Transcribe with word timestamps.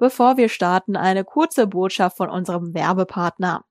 Bevor 0.00 0.38
wir 0.38 0.48
starten, 0.48 0.96
eine 0.96 1.24
kurze 1.24 1.66
Botschaft 1.66 2.16
von 2.16 2.30
unserem 2.30 2.72
Werbepartner. 2.72 3.66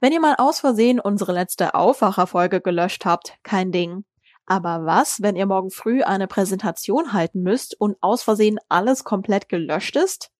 Wenn 0.00 0.12
ihr 0.12 0.20
mal 0.20 0.36
aus 0.38 0.60
Versehen 0.60 1.00
unsere 1.00 1.32
letzte 1.32 1.74
Aufwacherfolge 1.74 2.60
gelöscht 2.60 3.04
habt, 3.04 3.34
kein 3.42 3.72
Ding. 3.72 4.04
Aber 4.46 4.86
was, 4.86 5.22
wenn 5.22 5.34
ihr 5.34 5.46
morgen 5.46 5.72
früh 5.72 6.04
eine 6.04 6.28
Präsentation 6.28 7.12
halten 7.12 7.42
müsst 7.42 7.78
und 7.80 7.96
aus 8.00 8.22
Versehen 8.22 8.60
alles 8.68 9.02
komplett 9.02 9.48
gelöscht 9.48 9.96
ist? 9.96 10.30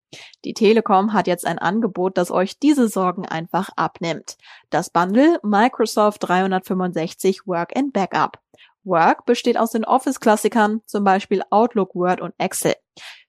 Die 0.45 0.55
Telekom 0.55 1.13
hat 1.13 1.27
jetzt 1.27 1.45
ein 1.45 1.59
Angebot, 1.59 2.17
das 2.17 2.31
euch 2.31 2.61
diese 2.61 2.87
Sorgen 2.87 3.27
einfach 3.27 3.71
abnimmt. 3.75 4.37
Das 4.71 4.91
Bundle 4.91 5.41
Microsoft 5.43 6.23
365 6.23 7.49
Work 7.49 7.77
and 7.77 7.93
Backup. 7.93 8.39
Work 8.85 9.27
besteht 9.27 9.59
aus 9.59 9.73
den 9.73 9.85
Office-Klassikern, 9.85 10.83
zum 10.87 11.03
Beispiel 11.03 11.43
Outlook, 11.51 11.97
Word 11.97 12.21
und 12.21 12.33
Excel. 12.39 12.77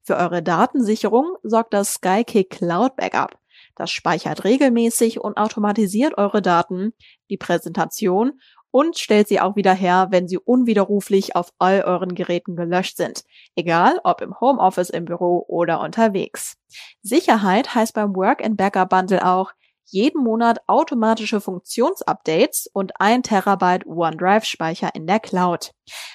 Für 0.08 0.16
eure 0.16 0.42
Datensicherung 0.42 1.36
sorgt 1.44 1.74
das 1.74 1.96
Skykick 1.96 2.50
Cloud 2.50 2.96
Backup. 2.96 3.38
Das 3.76 3.92
speichert 3.92 4.46
regelmäßig 4.46 5.20
und 5.20 5.36
automatisiert 5.36 6.18
eure 6.18 6.42
Daten, 6.42 6.94
die 7.30 7.36
Präsentation 7.36 8.40
und 8.72 8.98
stellt 8.98 9.28
sie 9.28 9.42
auch 9.42 9.58
wieder 9.58 9.74
her, 9.74 10.08
wenn 10.12 10.30
sie 10.30 10.38
unwiderruflich 10.38 11.36
auf 11.36 11.52
all 11.60 11.82
euren 11.82 12.16
Geräten 12.16 12.56
gelöscht 12.56 12.96
sind. 12.96 13.26
Egal 13.58 14.00
ob 14.06 14.22
im 14.22 14.40
Homeoffice, 14.40 14.92
im 14.92 15.04
Büro 15.04 15.44
oder 15.46 15.82
unterwegs. 15.82 16.56
Sicherheit 17.02 17.76
heißt 17.76 17.94
beim 17.94 18.16
Work 18.16 18.42
and 18.46 18.56
Backup 18.56 18.88
Bundle 18.88 19.26
auch, 19.26 19.52
jeden 19.90 20.24
Monat 20.24 20.60
automatische 20.68 21.40
Funktionsupdates 21.40 22.70
und 22.74 22.92
ein 23.00 23.24
Terabyte 23.24 23.86
OneDrive-Speicher 23.86 24.94
in 24.94 25.08
der 25.08 25.20
Cloud. 25.20 25.72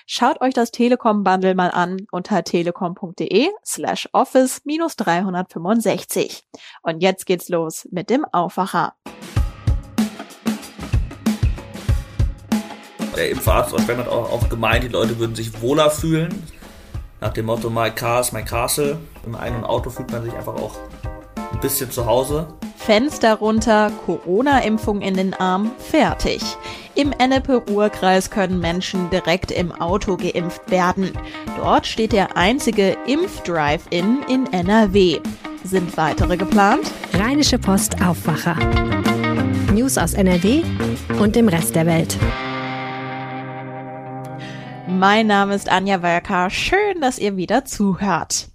Schaut 0.06 0.40
euch 0.40 0.52
das 0.52 0.70
Telekom-Bundle 0.70 1.54
mal 1.54 1.70
an 1.70 2.06
unter 2.10 2.44
telekom.de 2.44 3.48
slash 3.64 4.08
office 4.12 4.60
minus 4.64 4.96
365. 4.96 6.44
Und 6.82 7.02
jetzt 7.02 7.24
geht's 7.24 7.48
los 7.48 7.88
mit 7.90 8.10
dem 8.10 8.26
Aufwacher. 8.26 8.94
Der 13.16 13.30
Impfarzt 13.30 13.74
aus 13.74 13.84
Bremen 13.86 14.00
hat 14.00 14.08
auch, 14.08 14.30
auch 14.32 14.48
gemeint, 14.48 14.84
die 14.84 14.88
Leute 14.88 15.18
würden 15.18 15.34
sich 15.34 15.60
wohler 15.60 15.90
fühlen. 15.90 16.46
Nach 17.20 17.32
dem 17.32 17.46
Motto 17.46 17.70
My 17.70 17.90
Car 17.90 18.20
is 18.20 18.32
my 18.32 18.42
Castle. 18.42 18.98
Im 19.24 19.34
eigenen 19.34 19.64
Auto 19.64 19.90
fühlt 19.90 20.10
man 20.10 20.22
sich 20.24 20.32
einfach 20.32 20.54
auch 20.54 20.76
ein 21.52 21.60
bisschen 21.60 21.90
zu 21.90 22.04
Hause. 22.06 22.48
Fenster 22.84 23.34
runter, 23.34 23.92
Corona-Impfung 24.04 25.02
in 25.02 25.14
den 25.14 25.34
Arm, 25.34 25.70
fertig. 25.78 26.42
Im 26.96 27.12
Ennepe-Ruhr-Kreis 27.12 28.30
können 28.30 28.58
Menschen 28.58 29.08
direkt 29.10 29.52
im 29.52 29.70
Auto 29.70 30.16
geimpft 30.16 30.68
werden. 30.68 31.12
Dort 31.56 31.86
steht 31.86 32.12
der 32.12 32.36
einzige 32.36 32.96
Impf-Drive-In 33.06 34.24
in 34.28 34.52
NRW. 34.52 35.20
Sind 35.62 35.96
weitere 35.96 36.36
geplant? 36.36 36.90
Rheinische 37.14 37.58
Post 37.58 38.02
Aufwacher. 38.04 38.56
News 39.72 39.96
aus 39.96 40.14
NRW 40.14 40.62
und 41.20 41.36
dem 41.36 41.46
Rest 41.46 41.76
der 41.76 41.86
Welt. 41.86 42.18
Mein 44.88 45.28
Name 45.28 45.54
ist 45.54 45.70
Anja 45.70 46.02
Wölker. 46.02 46.50
Schön, 46.50 47.00
dass 47.00 47.20
ihr 47.20 47.36
wieder 47.36 47.64
zuhört. 47.64 48.51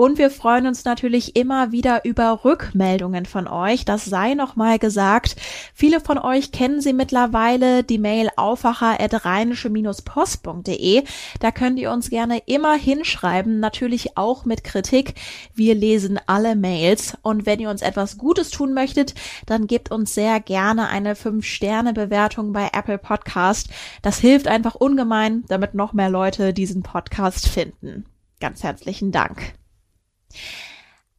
Und 0.00 0.16
wir 0.16 0.30
freuen 0.30 0.68
uns 0.68 0.84
natürlich 0.84 1.34
immer 1.34 1.72
wieder 1.72 2.04
über 2.04 2.44
Rückmeldungen 2.44 3.26
von 3.26 3.48
euch. 3.48 3.84
Das 3.84 4.04
sei 4.04 4.34
nochmal 4.34 4.78
gesagt. 4.78 5.34
Viele 5.74 5.98
von 5.98 6.18
euch 6.18 6.52
kennen 6.52 6.80
sie 6.80 6.92
mittlerweile, 6.92 7.82
die 7.82 7.98
Mail 7.98 8.28
aufwacher.rheinische-post.de. 8.36 11.02
Da 11.40 11.50
könnt 11.50 11.80
ihr 11.80 11.90
uns 11.90 12.10
gerne 12.10 12.38
immer 12.46 12.76
hinschreiben, 12.76 13.58
natürlich 13.58 14.16
auch 14.16 14.44
mit 14.44 14.62
Kritik. 14.62 15.14
Wir 15.52 15.74
lesen 15.74 16.20
alle 16.26 16.54
Mails. 16.54 17.18
Und 17.22 17.44
wenn 17.44 17.58
ihr 17.58 17.68
uns 17.68 17.82
etwas 17.82 18.18
Gutes 18.18 18.50
tun 18.50 18.74
möchtet, 18.74 19.16
dann 19.46 19.66
gebt 19.66 19.90
uns 19.90 20.14
sehr 20.14 20.38
gerne 20.38 20.86
eine 20.86 21.14
5-Sterne-Bewertung 21.14 22.52
bei 22.52 22.70
Apple 22.72 22.98
Podcast. 22.98 23.70
Das 24.02 24.20
hilft 24.20 24.46
einfach 24.46 24.76
ungemein, 24.76 25.42
damit 25.48 25.74
noch 25.74 25.92
mehr 25.92 26.08
Leute 26.08 26.54
diesen 26.54 26.84
Podcast 26.84 27.48
finden. 27.48 28.04
Ganz 28.38 28.62
herzlichen 28.62 29.10
Dank. 29.10 29.57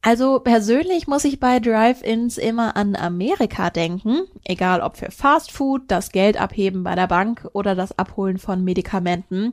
Also 0.02 0.40
persönlich 0.40 1.06
muss 1.06 1.24
ich 1.24 1.40
bei 1.40 1.60
Drive-ins 1.60 2.38
immer 2.38 2.74
an 2.74 2.96
Amerika 2.96 3.68
denken, 3.68 4.22
egal 4.44 4.80
ob 4.80 4.96
für 4.96 5.10
Fast 5.10 5.52
Food, 5.52 5.82
das 5.88 6.10
Geld 6.10 6.40
abheben 6.40 6.84
bei 6.84 6.94
der 6.94 7.06
Bank 7.06 7.46
oder 7.52 7.74
das 7.74 7.98
Abholen 7.98 8.38
von 8.38 8.64
Medikamenten. 8.64 9.52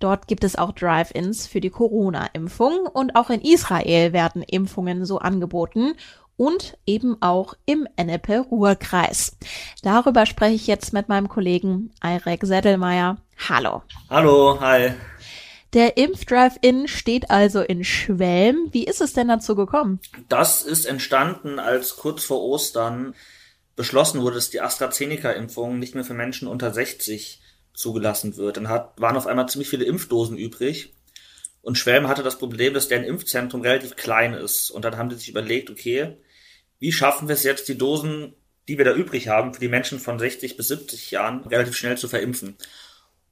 Dort 0.00 0.28
gibt 0.28 0.44
es 0.44 0.56
auch 0.56 0.72
Drive-ins 0.72 1.46
für 1.46 1.60
die 1.60 1.68
Corona-Impfung 1.68 2.86
und 2.90 3.16
auch 3.16 3.28
in 3.28 3.42
Israel 3.42 4.14
werden 4.14 4.42
Impfungen 4.42 5.04
so 5.04 5.18
angeboten 5.18 5.92
und 6.38 6.78
eben 6.86 7.20
auch 7.20 7.52
im 7.66 7.86
Ennepe-Ruhr-Kreis. 7.96 9.36
Darüber 9.82 10.24
spreche 10.24 10.54
ich 10.54 10.66
jetzt 10.66 10.94
mit 10.94 11.10
meinem 11.10 11.28
Kollegen 11.28 11.90
Eirek 12.00 12.44
Seddelmeier. 12.44 13.18
Hallo. 13.46 13.82
Hallo, 14.08 14.58
hi. 14.58 14.92
Der 15.72 15.96
Impfdrive-In 15.96 16.86
steht 16.86 17.30
also 17.30 17.62
in 17.62 17.82
Schwelm. 17.82 18.68
Wie 18.72 18.84
ist 18.84 19.00
es 19.00 19.14
denn 19.14 19.28
dazu 19.28 19.56
gekommen? 19.56 20.00
Das 20.28 20.62
ist 20.62 20.84
entstanden, 20.84 21.58
als 21.58 21.96
kurz 21.96 22.24
vor 22.24 22.42
Ostern 22.42 23.14
beschlossen 23.74 24.20
wurde, 24.20 24.34
dass 24.34 24.50
die 24.50 24.60
AstraZeneca-Impfung 24.60 25.78
nicht 25.78 25.94
mehr 25.94 26.04
für 26.04 26.12
Menschen 26.12 26.46
unter 26.46 26.74
60 26.74 27.40
zugelassen 27.72 28.36
wird. 28.36 28.58
Dann 28.58 28.68
hat, 28.68 29.00
waren 29.00 29.16
auf 29.16 29.26
einmal 29.26 29.48
ziemlich 29.48 29.70
viele 29.70 29.86
Impfdosen 29.86 30.36
übrig. 30.36 30.92
Und 31.62 31.78
Schwelm 31.78 32.06
hatte 32.06 32.22
das 32.22 32.38
Problem, 32.38 32.74
dass 32.74 32.88
deren 32.88 33.04
Impfzentrum 33.04 33.62
relativ 33.62 33.96
klein 33.96 34.34
ist. 34.34 34.70
Und 34.70 34.84
dann 34.84 34.98
haben 34.98 35.08
die 35.08 35.14
sich 35.14 35.30
überlegt, 35.30 35.70
okay, 35.70 36.18
wie 36.80 36.92
schaffen 36.92 37.28
wir 37.28 37.34
es 37.34 37.44
jetzt, 37.44 37.68
die 37.68 37.78
Dosen, 37.78 38.34
die 38.68 38.76
wir 38.76 38.84
da 38.84 38.92
übrig 38.92 39.28
haben, 39.28 39.54
für 39.54 39.60
die 39.60 39.68
Menschen 39.68 40.00
von 40.00 40.18
60 40.18 40.58
bis 40.58 40.68
70 40.68 41.12
Jahren 41.12 41.44
relativ 41.44 41.76
schnell 41.76 41.96
zu 41.96 42.08
verimpfen? 42.08 42.58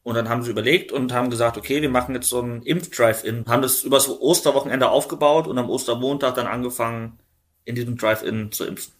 Und 0.02 0.14
dann 0.14 0.28
haben 0.28 0.42
sie 0.42 0.50
überlegt 0.50 0.92
und 0.92 1.12
haben 1.12 1.30
gesagt, 1.30 1.58
okay, 1.58 1.82
wir 1.82 1.90
machen 1.90 2.14
jetzt 2.14 2.28
so 2.28 2.40
einen 2.40 2.62
Impf-Drive-In. 2.62 3.44
Haben 3.46 3.62
das 3.62 3.82
übers 3.82 4.08
Osterwochenende 4.08 4.88
aufgebaut 4.88 5.46
und 5.46 5.58
am 5.58 5.68
Ostermontag 5.68 6.34
dann 6.36 6.46
angefangen, 6.46 7.18
in 7.64 7.74
diesem 7.74 7.98
Drive-In 7.98 8.50
zu 8.50 8.64
impfen. 8.64 8.94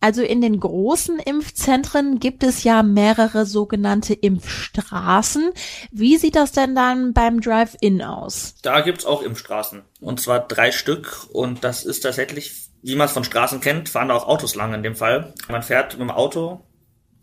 Also 0.00 0.22
in 0.22 0.40
den 0.40 0.60
großen 0.60 1.18
Impfzentren 1.18 2.18
gibt 2.18 2.42
es 2.42 2.62
ja 2.62 2.82
mehrere 2.82 3.46
sogenannte 3.46 4.12
Impfstraßen. 4.12 5.50
Wie 5.92 6.16
sieht 6.18 6.36
das 6.36 6.52
denn 6.52 6.74
dann 6.74 7.12
beim 7.14 7.40
Drive-In 7.40 8.02
aus? 8.02 8.54
Da 8.62 8.80
gibt's 8.80 9.06
auch 9.06 9.22
Impfstraßen. 9.22 9.82
Und 10.00 10.20
zwar 10.20 10.40
drei 10.40 10.72
Stück. 10.72 11.26
Und 11.32 11.64
das 11.64 11.84
ist 11.84 12.00
tatsächlich, 12.00 12.68
wie 12.82 12.96
man 12.96 13.06
es 13.06 13.12
von 13.12 13.24
Straßen 13.24 13.60
kennt, 13.60 13.88
fahren 13.88 14.08
da 14.08 14.14
auch 14.14 14.28
Autos 14.28 14.54
lang 14.54 14.74
in 14.74 14.82
dem 14.82 14.96
Fall. 14.96 15.32
Man 15.48 15.62
fährt 15.62 15.92
mit 15.92 16.02
dem 16.02 16.10
Auto 16.10 16.60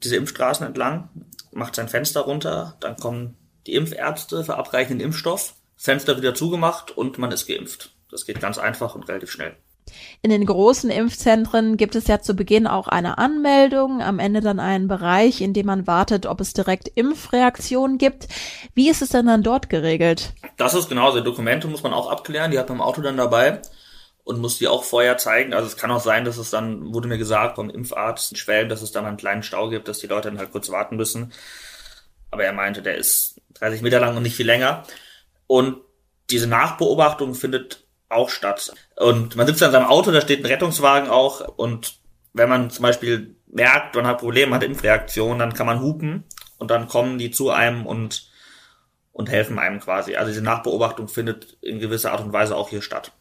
diese 0.03 0.15
Impfstraßen 0.15 0.65
entlang 0.65 1.09
macht 1.51 1.75
sein 1.75 1.89
Fenster 1.89 2.21
runter, 2.21 2.77
dann 2.79 2.97
kommen 2.97 3.37
die 3.67 3.73
Impfärzte, 3.75 4.43
verabreichen 4.43 4.97
den 4.97 5.07
Impfstoff, 5.07 5.55
Fenster 5.75 6.17
wieder 6.17 6.35
zugemacht 6.35 6.95
und 6.95 7.17
man 7.17 7.31
ist 7.31 7.47
geimpft. 7.47 7.95
Das 8.09 8.25
geht 8.25 8.39
ganz 8.39 8.57
einfach 8.57 8.95
und 8.95 9.07
relativ 9.07 9.31
schnell. 9.31 9.55
In 10.21 10.29
den 10.29 10.45
großen 10.45 10.89
Impfzentren 10.89 11.75
gibt 11.75 11.95
es 11.95 12.07
ja 12.07 12.21
zu 12.21 12.35
Beginn 12.35 12.67
auch 12.67 12.87
eine 12.87 13.17
Anmeldung, 13.17 14.01
am 14.01 14.19
Ende 14.19 14.41
dann 14.41 14.59
einen 14.59 14.87
Bereich, 14.87 15.41
in 15.41 15.53
dem 15.53 15.65
man 15.65 15.87
wartet, 15.87 16.25
ob 16.25 16.39
es 16.39 16.53
direkt 16.53 16.87
Impfreaktionen 16.87 17.97
gibt. 17.97 18.27
Wie 18.73 18.89
ist 18.89 19.01
es 19.01 19.09
denn 19.09 19.25
dann 19.25 19.43
dort 19.43 19.69
geregelt? 19.69 20.33
Das 20.57 20.73
ist 20.73 20.89
genauso. 20.89 21.21
Dokumente 21.21 21.67
muss 21.67 21.83
man 21.83 21.93
auch 21.93 22.09
abklären, 22.09 22.51
die 22.51 22.59
hat 22.59 22.69
man 22.69 22.77
im 22.77 22.83
Auto 22.83 23.01
dann 23.01 23.17
dabei 23.17 23.61
und 24.23 24.39
muss 24.39 24.57
die 24.57 24.67
auch 24.67 24.83
vorher 24.83 25.17
zeigen. 25.17 25.53
Also 25.53 25.67
es 25.67 25.77
kann 25.77 25.91
auch 25.91 26.01
sein, 26.01 26.25
dass 26.25 26.37
es 26.37 26.49
dann, 26.49 26.93
wurde 26.93 27.07
mir 27.07 27.17
gesagt 27.17 27.55
vom 27.55 27.69
Impfarzt 27.69 28.31
in 28.31 28.37
Schwelm, 28.37 28.69
dass 28.69 28.81
es 28.81 28.91
dann 28.91 29.05
einen 29.05 29.17
kleinen 29.17 29.43
Stau 29.43 29.69
gibt, 29.69 29.87
dass 29.87 29.99
die 29.99 30.07
Leute 30.07 30.29
dann 30.29 30.39
halt 30.39 30.51
kurz 30.51 30.69
warten 30.69 30.95
müssen. 30.95 31.33
Aber 32.29 32.43
er 32.43 32.53
meinte, 32.53 32.81
der 32.81 32.95
ist 32.95 33.41
30 33.55 33.81
Meter 33.81 33.99
lang 33.99 34.15
und 34.15 34.23
nicht 34.23 34.35
viel 34.35 34.45
länger. 34.45 34.83
Und 35.47 35.77
diese 36.29 36.47
Nachbeobachtung 36.47 37.35
findet 37.35 37.85
auch 38.09 38.29
statt. 38.29 38.73
Und 38.95 39.35
man 39.35 39.47
sitzt 39.47 39.61
dann 39.61 39.69
in 39.69 39.73
seinem 39.73 39.87
Auto, 39.87 40.11
da 40.11 40.21
steht 40.21 40.41
ein 40.43 40.45
Rettungswagen 40.45 41.09
auch. 41.09 41.41
Und 41.57 41.95
wenn 42.33 42.49
man 42.49 42.69
zum 42.69 42.83
Beispiel 42.83 43.35
merkt, 43.47 43.95
man 43.95 44.07
hat 44.07 44.19
Probleme, 44.19 44.55
hat 44.55 44.63
Impfreaktion, 44.63 45.39
dann 45.39 45.53
kann 45.53 45.65
man 45.65 45.81
hupen 45.81 46.23
und 46.57 46.71
dann 46.71 46.87
kommen 46.87 47.17
die 47.17 47.31
zu 47.31 47.49
einem 47.49 47.85
und, 47.85 48.29
und 49.11 49.29
helfen 49.29 49.59
einem 49.59 49.79
quasi. 49.79 50.15
Also 50.15 50.31
diese 50.31 50.43
Nachbeobachtung 50.43 51.07
findet 51.07 51.57
in 51.61 51.79
gewisser 51.79 52.11
Art 52.11 52.21
und 52.21 52.33
Weise 52.33 52.55
auch 52.55 52.69
hier 52.69 52.81
statt. 52.81 53.11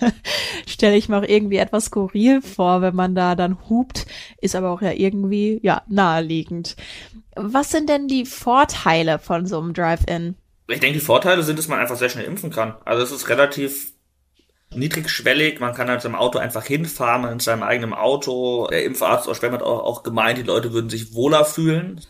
stelle 0.66 0.96
ich 0.96 1.08
mir 1.08 1.18
auch 1.18 1.28
irgendwie 1.28 1.56
etwas 1.56 1.86
skurril 1.86 2.42
vor, 2.42 2.82
wenn 2.82 2.94
man 2.94 3.14
da 3.14 3.34
dann 3.34 3.68
hupt, 3.68 4.06
ist 4.40 4.54
aber 4.54 4.70
auch 4.70 4.82
ja 4.82 4.92
irgendwie, 4.92 5.60
ja, 5.62 5.82
naheliegend. 5.88 6.76
Was 7.34 7.70
sind 7.70 7.88
denn 7.88 8.08
die 8.08 8.24
Vorteile 8.24 9.18
von 9.18 9.46
so 9.46 9.58
einem 9.58 9.74
Drive-In? 9.74 10.36
Ich 10.68 10.80
denke, 10.80 10.98
die 10.98 11.04
Vorteile 11.04 11.42
sind, 11.42 11.58
dass 11.58 11.68
man 11.68 11.78
einfach 11.78 11.96
sehr 11.96 12.08
schnell 12.08 12.24
impfen 12.24 12.50
kann. 12.50 12.74
Also 12.84 13.02
es 13.02 13.12
ist 13.12 13.28
relativ 13.28 13.92
niedrigschwellig, 14.74 15.60
man 15.60 15.74
kann 15.74 15.88
halt 15.88 16.04
im 16.04 16.16
Auto 16.16 16.38
einfach 16.38 16.64
hinfahren, 16.64 17.30
in 17.30 17.40
seinem 17.40 17.62
eigenen 17.62 17.94
Auto. 17.94 18.66
Der 18.68 18.84
Impfarzt 18.84 19.28
aus 19.28 19.36
Schwemm 19.36 19.52
hat 19.52 19.62
auch, 19.62 19.84
auch 19.84 20.02
gemeint, 20.02 20.38
die 20.38 20.42
Leute 20.42 20.72
würden 20.72 20.90
sich 20.90 21.14
wohler 21.14 21.44
fühlen. 21.44 22.00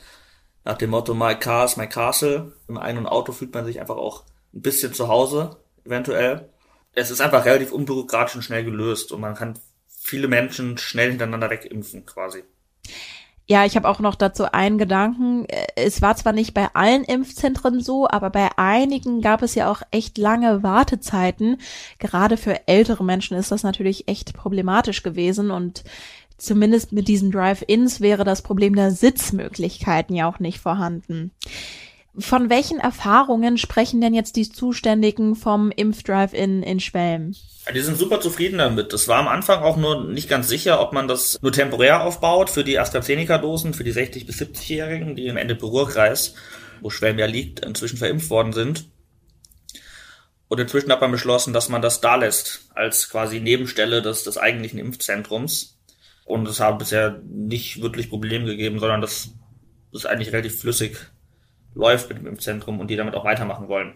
Nach 0.64 0.78
dem 0.78 0.90
Motto, 0.90 1.14
my 1.14 1.34
car 1.34 1.66
is 1.66 1.76
my 1.76 1.86
castle. 1.86 2.52
Im 2.66 2.78
eigenen 2.78 3.06
Auto 3.06 3.32
fühlt 3.32 3.54
man 3.54 3.64
sich 3.66 3.80
einfach 3.80 3.96
auch 3.96 4.24
ein 4.54 4.62
bisschen 4.62 4.94
zu 4.94 5.08
Hause, 5.08 5.58
eventuell 5.84 6.48
es 6.96 7.10
ist 7.10 7.20
einfach 7.20 7.44
relativ 7.44 7.72
unbürokratisch 7.72 8.36
und 8.36 8.42
schnell 8.42 8.64
gelöst 8.64 9.12
und 9.12 9.20
man 9.20 9.34
kann 9.34 9.58
viele 9.88 10.28
Menschen 10.28 10.78
schnell 10.78 11.10
hintereinander 11.10 11.50
wegimpfen 11.50 12.04
quasi. 12.06 12.42
Ja, 13.48 13.64
ich 13.64 13.76
habe 13.76 13.88
auch 13.88 14.00
noch 14.00 14.16
dazu 14.16 14.50
einen 14.50 14.76
Gedanken. 14.76 15.46
Es 15.76 16.02
war 16.02 16.16
zwar 16.16 16.32
nicht 16.32 16.52
bei 16.52 16.68
allen 16.74 17.04
Impfzentren 17.04 17.80
so, 17.80 18.08
aber 18.08 18.30
bei 18.30 18.48
einigen 18.56 19.20
gab 19.20 19.42
es 19.42 19.54
ja 19.54 19.70
auch 19.70 19.82
echt 19.92 20.18
lange 20.18 20.64
Wartezeiten. 20.64 21.60
Gerade 22.00 22.38
für 22.38 22.66
ältere 22.66 23.04
Menschen 23.04 23.36
ist 23.36 23.52
das 23.52 23.62
natürlich 23.62 24.08
echt 24.08 24.34
problematisch 24.34 25.04
gewesen 25.04 25.52
und 25.52 25.84
zumindest 26.38 26.90
mit 26.92 27.06
diesen 27.06 27.30
Drive-ins 27.30 28.00
wäre 28.00 28.24
das 28.24 28.42
Problem 28.42 28.74
der 28.74 28.90
Sitzmöglichkeiten 28.90 30.16
ja 30.16 30.28
auch 30.28 30.40
nicht 30.40 30.58
vorhanden. 30.58 31.30
Von 32.18 32.48
welchen 32.48 32.78
Erfahrungen 32.78 33.58
sprechen 33.58 34.00
denn 34.00 34.14
jetzt 34.14 34.36
die 34.36 34.50
Zuständigen 34.50 35.36
vom 35.36 35.70
Impfdrive-In 35.70 36.62
in 36.62 36.80
Schwelm? 36.80 37.34
Die 37.74 37.80
sind 37.80 37.98
super 37.98 38.20
zufrieden 38.20 38.58
damit. 38.58 38.92
Das 38.92 39.06
war 39.06 39.18
am 39.18 39.28
Anfang 39.28 39.62
auch 39.62 39.76
nur 39.76 40.04
nicht 40.04 40.28
ganz 40.28 40.48
sicher, 40.48 40.80
ob 40.80 40.92
man 40.92 41.08
das 41.08 41.38
nur 41.42 41.52
temporär 41.52 42.02
aufbaut 42.04 42.48
für 42.48 42.64
die 42.64 42.78
AstraZeneca-Dosen, 42.78 43.74
für 43.74 43.84
die 43.84 43.92
60- 43.92 44.24
bis 44.24 44.40
70-Jährigen, 44.40 45.14
die 45.14 45.26
im 45.26 45.36
Ende-Ruhrkreis, 45.36 46.34
wo 46.80 46.88
Schwelm 46.88 47.18
ja 47.18 47.26
liegt, 47.26 47.60
inzwischen 47.64 47.98
verimpft 47.98 48.30
worden 48.30 48.54
sind. 48.54 48.86
Und 50.48 50.60
inzwischen 50.60 50.92
hat 50.92 51.00
man 51.00 51.10
beschlossen, 51.10 51.52
dass 51.52 51.68
man 51.68 51.82
das 51.82 52.00
da 52.00 52.14
lässt, 52.14 52.68
als 52.74 53.10
quasi 53.10 53.40
Nebenstelle 53.40 54.00
des, 54.00 54.24
des 54.24 54.38
eigentlichen 54.38 54.78
Impfzentrums. 54.78 55.76
Und 56.24 56.48
es 56.48 56.60
hat 56.60 56.78
bisher 56.78 57.20
nicht 57.26 57.82
wirklich 57.82 58.08
Probleme 58.08 58.46
gegeben, 58.46 58.78
sondern 58.78 59.02
das 59.02 59.30
ist 59.92 60.06
eigentlich 60.06 60.32
relativ 60.32 60.60
flüssig 60.60 61.10
läuft 61.76 62.08
mit 62.08 62.18
dem 62.18 62.26
Impfzentrum 62.26 62.80
und 62.80 62.88
die 62.88 62.96
damit 62.96 63.14
auch 63.14 63.24
weitermachen 63.24 63.68
wollen. 63.68 63.94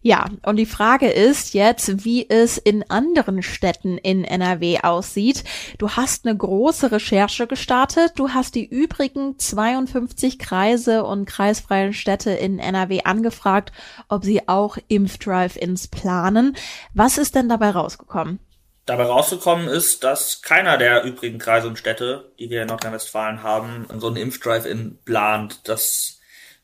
Ja, 0.00 0.26
und 0.44 0.56
die 0.56 0.66
Frage 0.66 1.08
ist 1.08 1.54
jetzt, 1.54 2.04
wie 2.04 2.28
es 2.30 2.56
in 2.56 2.88
anderen 2.88 3.42
Städten 3.42 3.98
in 3.98 4.22
NRW 4.22 4.78
aussieht. 4.82 5.42
Du 5.78 5.90
hast 5.90 6.24
eine 6.24 6.36
große 6.36 6.92
Recherche 6.92 7.48
gestartet. 7.48 8.12
Du 8.14 8.30
hast 8.30 8.54
die 8.54 8.64
übrigen 8.64 9.38
52 9.38 10.38
Kreise 10.38 11.04
und 11.04 11.26
kreisfreien 11.26 11.92
Städte 11.92 12.30
in 12.30 12.60
NRW 12.60 13.02
angefragt, 13.04 13.72
ob 14.08 14.24
sie 14.24 14.46
auch 14.46 14.78
Impfdrive-ins 14.86 15.88
planen. 15.88 16.56
Was 16.94 17.18
ist 17.18 17.34
denn 17.34 17.48
dabei 17.48 17.70
rausgekommen? 17.70 18.38
Dabei 18.86 19.04
rausgekommen 19.04 19.66
ist, 19.68 20.04
dass 20.04 20.42
keiner 20.42 20.78
der 20.78 21.02
übrigen 21.02 21.38
Kreise 21.38 21.66
und 21.66 21.76
Städte, 21.76 22.32
die 22.38 22.50
wir 22.50 22.62
in 22.62 22.68
Nordrhein-Westfalen 22.68 23.42
haben, 23.42 23.86
so 23.98 24.06
einen 24.06 24.16
Impfdrive-in 24.16 24.98
plant. 25.04 25.68
Das 25.68 26.17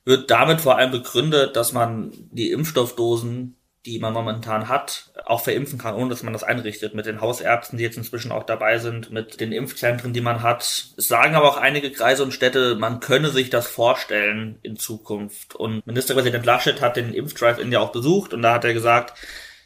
wird 0.05 0.31
damit 0.31 0.61
vor 0.61 0.77
allem 0.77 0.91
begründet, 0.91 1.57
dass 1.57 1.73
man 1.73 2.13
die 2.31 2.51
Impfstoffdosen, 2.51 3.57
die 3.87 3.99
man 3.99 4.15
momentan 4.15 4.69
hat, 4.69 5.11
auch 5.27 5.43
verimpfen 5.43 5.79
kann, 5.79 5.95
ohne 5.95 6.09
dass 6.09 6.23
man 6.23 6.33
das 6.33 6.43
einrichtet. 6.43 6.95
Mit 6.95 7.05
den 7.07 7.21
Hausärzten, 7.21 7.77
die 7.77 7.85
jetzt 7.85 7.99
inzwischen 7.99 8.33
auch 8.33 8.45
dabei 8.45 8.79
sind, 8.79 9.11
mit 9.11 9.41
den 9.41 9.53
Impfzentren, 9.53 10.15
die 10.15 10.23
man 10.23 10.43
hat. 10.43 10.63
Es 10.97 11.09
sagen 11.09 11.35
aber 11.35 11.49
auch 11.49 11.57
einige 11.59 11.93
Kreise 11.93 12.23
und 12.23 12.33
Städte, 12.33 12.77
man 12.77 13.01
könne 13.01 13.29
sich 13.29 13.51
das 13.51 13.67
vorstellen 13.67 14.59
in 14.63 14.77
Zukunft. 14.77 15.55
Und 15.55 15.87
Ministerpräsident 15.87 16.47
Laschet 16.47 16.81
hat 16.81 16.97
den 16.97 17.13
Impfdrive-In 17.13 17.73
ja 17.73 17.81
auch 17.81 17.93
besucht 17.93 18.33
und 18.33 18.41
da 18.43 18.55
hat 18.55 18.65
er 18.65 18.73
gesagt, 18.73 19.19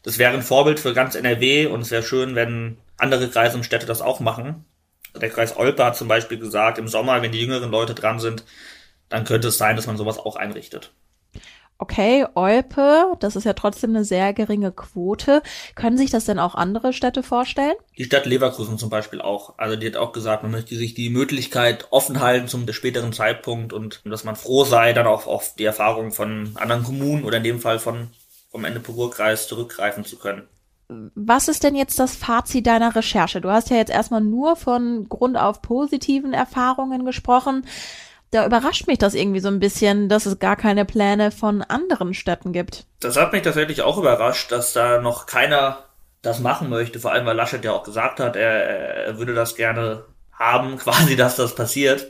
das 0.03 0.19
wäre 0.19 0.35
ein 0.35 0.43
Vorbild 0.43 0.81
für 0.81 0.95
ganz 0.95 1.15
NRW 1.15 1.67
und 1.67 1.83
es 1.83 1.91
wäre 1.91 2.03
schön, 2.03 2.35
wenn 2.35 2.79
andere 2.97 3.29
Kreise 3.29 3.57
und 3.57 3.65
Städte 3.65 3.87
das 3.87 4.03
auch 4.03 4.21
machen. 4.21 4.65
Der 5.21 5.31
Kreis 5.31 5.57
Olpe 5.57 5.85
hat 5.85 5.97
zum 5.97 6.09
Beispiel 6.09 6.39
gesagt, 6.39 6.79
im 6.79 6.89
Sommer, 6.89 7.23
wenn 7.23 7.33
die 7.33 7.41
jüngeren 7.41 7.71
Leute 7.71 7.95
dran 7.95 8.19
sind, 8.19 8.45
dann 9.09 9.25
könnte 9.25 9.49
es 9.49 9.59
sein, 9.59 9.77
dass 9.77 9.87
man 9.87 9.97
sowas 9.97 10.19
auch 10.19 10.37
einrichtet. 10.37 10.93
Okay, 11.81 12.27
Olpe, 12.35 13.15
das 13.21 13.37
ist 13.37 13.45
ja 13.45 13.53
trotzdem 13.53 13.91
eine 13.91 14.05
sehr 14.05 14.33
geringe 14.33 14.73
Quote. 14.73 15.43
Können 15.77 15.97
sich 15.97 16.11
das 16.11 16.25
denn 16.25 16.41
auch 16.41 16.57
andere 16.57 16.93
Städte 16.93 17.23
vorstellen? 17.23 17.77
Die 17.97 18.03
Stadt 18.03 18.27
Leverkusen 18.27 18.79
zum 18.79 18.91
Beispiel 18.91 19.21
auch. 19.21 19.57
Also 19.59 19.77
die 19.77 19.87
hat 19.87 19.97
auch 19.97 20.13
gesagt, 20.13 20.43
man 20.43 20.51
möchte 20.51 20.75
sich 20.75 20.95
die 20.95 21.09
Möglichkeit 21.09 21.87
offen 21.91 22.19
halten 22.19 22.49
zum 22.49 22.67
späteren 22.73 23.13
Zeitpunkt 23.13 23.73
und 23.73 24.01
dass 24.05 24.25
man 24.25 24.35
froh 24.35 24.65
sei, 24.65 24.93
dann 24.93 25.07
auch 25.07 25.29
auf 25.29 25.55
die 25.55 25.65
Erfahrung 25.65 26.11
von 26.11 26.51
anderen 26.57 26.83
Kommunen 26.83 27.23
oder 27.23 27.37
in 27.37 27.45
dem 27.45 27.61
Fall 27.61 27.79
von 27.79 28.09
vom 28.51 28.65
Ende-Purur-Kreis 28.65 29.47
zurückgreifen 29.47 30.05
zu 30.05 30.17
können. 30.17 30.49
Was 31.15 31.49
ist 31.49 31.63
denn 31.63 31.77
jetzt 31.77 31.99
das 31.99 32.17
Fazit 32.17 32.67
deiner 32.67 32.97
Recherche? 32.97 33.41
Du 33.41 33.51
hast 33.51 33.71
ja 33.71 33.77
jetzt 33.77 33.91
erstmal 33.91 34.23
nur 34.23 34.57
von 34.57 35.07
Grund 35.09 35.37
auf 35.37 35.61
positiven 35.63 36.33
Erfahrungen 36.33 37.05
gesprochen 37.05 37.67
da 38.31 38.45
überrascht 38.47 38.87
mich 38.87 38.99
das 38.99 39.15
irgendwie 39.15 39.41
so 39.41 39.49
ein 39.49 39.61
bisschen, 39.61 40.09
dass 40.09 40.27
es 40.27 40.39
gar 40.39 40.57
keine 40.57 40.85
Pläne 40.85 41.31
von 41.31 41.63
anderen 41.63 42.15
Städten 42.15 42.53
gibt. 42.53 42.85
Das 43.01 43.17
hat 43.17 43.33
mich 43.33 43.43
tatsächlich 43.43 43.83
auch 43.83 43.99
überrascht, 43.99 44.53
dass 44.53 44.73
da 44.73 45.01
noch 45.01 45.27
keiner 45.27 45.85
das 46.23 46.41
machen 46.41 46.69
möchte, 46.69 47.01
vor 47.01 47.13
allem 47.13 47.27
weil 47.27 47.37
Laschet 47.37 47.65
ja 47.65 47.73
auch 47.73 47.85
gesagt 47.85 48.21
hat, 48.21 48.37
er, 48.37 48.65
er 49.07 49.19
würde 49.19 49.35
das 49.35 49.55
gerne 49.55 50.05
haben, 50.33 50.77
quasi, 50.79 51.17
dass 51.17 51.37
das 51.37 51.55
passiert 51.55 52.07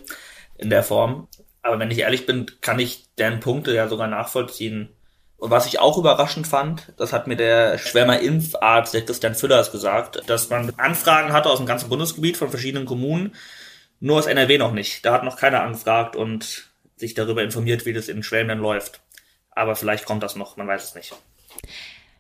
in 0.57 0.71
der 0.71 0.83
Form. 0.83 1.29
Aber 1.63 1.79
wenn 1.79 1.91
ich 1.91 1.99
ehrlich 1.99 2.27
bin, 2.27 2.47
kann 2.61 2.79
ich 2.79 3.07
deren 3.19 3.41
Punkte 3.41 3.75
ja 3.75 3.89
sogar 3.89 4.07
nachvollziehen. 4.07 4.89
Und 5.37 5.51
was 5.51 5.67
ich 5.67 5.79
auch 5.79 5.99
überraschend 5.99 6.49
fand, 6.49 6.93
das 6.97 7.13
hat 7.13 7.29
mir 7.29 7.37
der 7.37 7.79
Schwärmer 7.79 8.19
Impfarzt, 8.19 8.93
der 8.93 9.05
Christian 9.05 9.37
Füllers 9.37 9.71
gesagt, 9.71 10.29
dass 10.29 10.51
man 10.51 10.73
Anfragen 10.79 11.33
hatte 11.33 11.49
aus 11.49 11.59
dem 11.59 11.67
ganzen 11.67 11.89
Bundesgebiet 11.89 12.37
von 12.37 12.51
verschiedenen 12.51 12.87
Kommunen, 12.87 13.35
nur 14.01 14.19
aus 14.19 14.27
NRW 14.27 14.59
noch 14.59 14.73
nicht. 14.73 15.05
Da 15.05 15.13
hat 15.13 15.25
noch 15.25 15.37
keiner 15.37 15.63
angefragt 15.63 16.17
und 16.17 16.71
sich 16.97 17.15
darüber 17.15 17.43
informiert, 17.43 17.87
wie 17.87 17.93
das 17.93 18.09
in 18.09 18.23
Schwelm 18.23 18.49
dann 18.49 18.59
läuft. 18.59 19.01
Aber 19.51 19.77
vielleicht 19.77 20.05
kommt 20.05 20.23
das 20.23 20.37
noch, 20.37 20.57
man 20.57 20.69
weiß 20.69 20.85
es 20.85 20.95
nicht. 20.95 21.15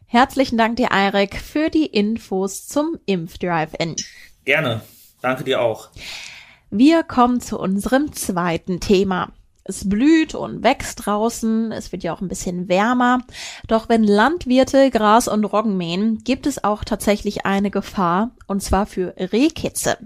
Herzlichen 0.06 0.56
Dank 0.56 0.76
dir, 0.76 0.92
Eirik, 0.92 1.36
für 1.36 1.68
die 1.68 1.86
Infos 1.86 2.66
zum 2.66 2.98
Impfdrive-In. 3.06 3.96
Gerne. 4.44 4.80
Danke 5.20 5.44
dir 5.44 5.60
auch. 5.60 5.90
Wir 6.70 7.02
kommen 7.02 7.40
zu 7.40 7.58
unserem 7.58 8.12
zweiten 8.12 8.80
Thema. 8.80 9.32
Es 9.68 9.86
blüht 9.86 10.34
und 10.34 10.62
wächst 10.64 11.04
draußen, 11.04 11.72
es 11.72 11.92
wird 11.92 12.02
ja 12.02 12.14
auch 12.14 12.22
ein 12.22 12.28
bisschen 12.28 12.68
wärmer. 12.68 13.20
Doch 13.66 13.90
wenn 13.90 14.02
Landwirte 14.02 14.90
Gras 14.90 15.28
und 15.28 15.44
Roggen 15.44 15.76
mähen, 15.76 16.24
gibt 16.24 16.46
es 16.46 16.64
auch 16.64 16.84
tatsächlich 16.84 17.44
eine 17.44 17.70
Gefahr, 17.70 18.30
und 18.46 18.62
zwar 18.62 18.86
für 18.86 19.12
Rehkitze. 19.18 19.98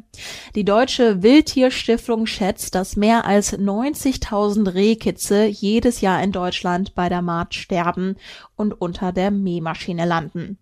Die 0.56 0.64
Deutsche 0.64 1.23
Wildtierstiftung 1.23 2.26
schätzt, 2.26 2.75
dass 2.75 2.97
mehr 2.97 3.25
als 3.25 3.56
90.000 3.56 4.75
Rehkitze 4.75 5.44
jedes 5.44 6.00
Jahr 6.00 6.20
in 6.25 6.32
Deutschland 6.32 6.97
bei 6.97 7.08
der 7.08 7.23
Maat 7.23 7.55
sterben 7.55 8.17
und 8.56 8.81
unter 8.81 9.12
der 9.12 9.31
Mähmaschine 9.31 10.06
landen. 10.06 10.58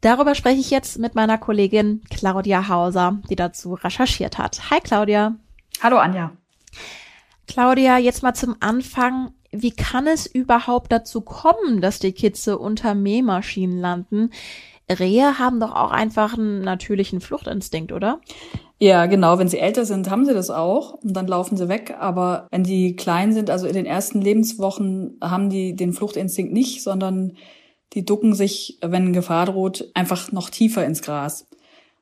Darüber 0.00 0.36
spreche 0.36 0.60
ich 0.60 0.70
jetzt 0.70 1.00
mit 1.00 1.16
meiner 1.16 1.38
Kollegin 1.38 2.02
Claudia 2.08 2.68
Hauser, 2.68 3.18
die 3.28 3.34
dazu 3.34 3.74
recherchiert 3.74 4.38
hat. 4.38 4.70
Hi 4.70 4.78
Claudia. 4.80 5.34
Hallo 5.82 5.98
Anja. 5.98 6.30
Claudia, 7.48 7.98
jetzt 7.98 8.22
mal 8.22 8.34
zum 8.34 8.56
Anfang. 8.60 9.32
Wie 9.50 9.70
kann 9.72 10.06
es 10.06 10.26
überhaupt 10.26 10.92
dazu 10.92 11.22
kommen, 11.22 11.80
dass 11.80 11.98
die 11.98 12.12
Kitze 12.12 12.58
unter 12.58 12.94
Mähmaschinen 12.94 13.80
landen? 13.80 14.30
Rehe 14.90 15.38
haben 15.38 15.58
doch 15.58 15.74
auch 15.74 15.90
einfach 15.90 16.36
einen 16.36 16.60
natürlichen 16.60 17.20
Fluchtinstinkt, 17.20 17.92
oder? 17.92 18.20
Ja, 18.78 19.06
genau. 19.06 19.38
Wenn 19.38 19.48
sie 19.48 19.58
älter 19.58 19.84
sind, 19.84 20.08
haben 20.08 20.24
sie 20.24 20.34
das 20.34 20.50
auch 20.50 20.94
und 20.94 21.14
dann 21.14 21.26
laufen 21.26 21.56
sie 21.56 21.68
weg. 21.68 21.96
Aber 21.98 22.46
wenn 22.50 22.64
die 22.64 22.94
klein 22.94 23.32
sind, 23.32 23.50
also 23.50 23.66
in 23.66 23.74
den 23.74 23.86
ersten 23.86 24.20
Lebenswochen, 24.20 25.18
haben 25.20 25.50
die 25.50 25.74
den 25.74 25.92
Fluchtinstinkt 25.92 26.52
nicht, 26.52 26.82
sondern 26.82 27.36
die 27.94 28.04
ducken 28.04 28.34
sich, 28.34 28.78
wenn 28.82 29.12
Gefahr 29.12 29.46
droht, 29.46 29.90
einfach 29.94 30.30
noch 30.32 30.50
tiefer 30.50 30.84
ins 30.84 31.02
Gras. 31.02 31.46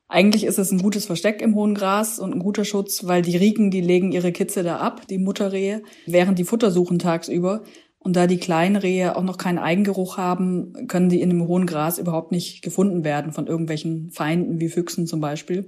Eigentlich 0.09 0.45
ist 0.45 0.57
es 0.57 0.71
ein 0.71 0.81
gutes 0.81 1.05
Versteck 1.05 1.41
im 1.41 1.55
hohen 1.55 1.75
Gras 1.75 2.17
und 2.19 2.33
ein 2.33 2.39
guter 2.39 2.63
Schutz, 2.63 3.05
weil 3.07 3.21
die 3.21 3.35
Rieken, 3.35 3.71
die 3.71 3.81
legen 3.81 4.13
ihre 4.13 4.31
Kitze 4.31 4.63
da 4.63 4.77
ab, 4.77 5.05
die 5.07 5.17
Mutterrehe, 5.17 5.83
während 6.05 6.39
die 6.39 6.45
Futter 6.45 6.71
suchen 6.71 6.97
tagsüber. 6.97 7.63
Und 7.99 8.15
da 8.15 8.25
die 8.25 8.37
kleinen 8.37 8.77
Rehe 8.77 9.17
auch 9.17 9.23
noch 9.23 9.37
keinen 9.37 9.57
Eigengeruch 9.57 10.17
haben, 10.17 10.87
können 10.87 11.09
die 11.09 11.19
in 11.19 11.29
dem 11.29 11.45
hohen 11.45 11.65
Gras 11.65 11.97
überhaupt 11.97 12.31
nicht 12.31 12.61
gefunden 12.61 13.03
werden 13.03 13.33
von 13.33 13.47
irgendwelchen 13.47 14.11
Feinden 14.11 14.61
wie 14.61 14.69
Füchsen 14.69 15.07
zum 15.07 15.19
Beispiel. 15.19 15.67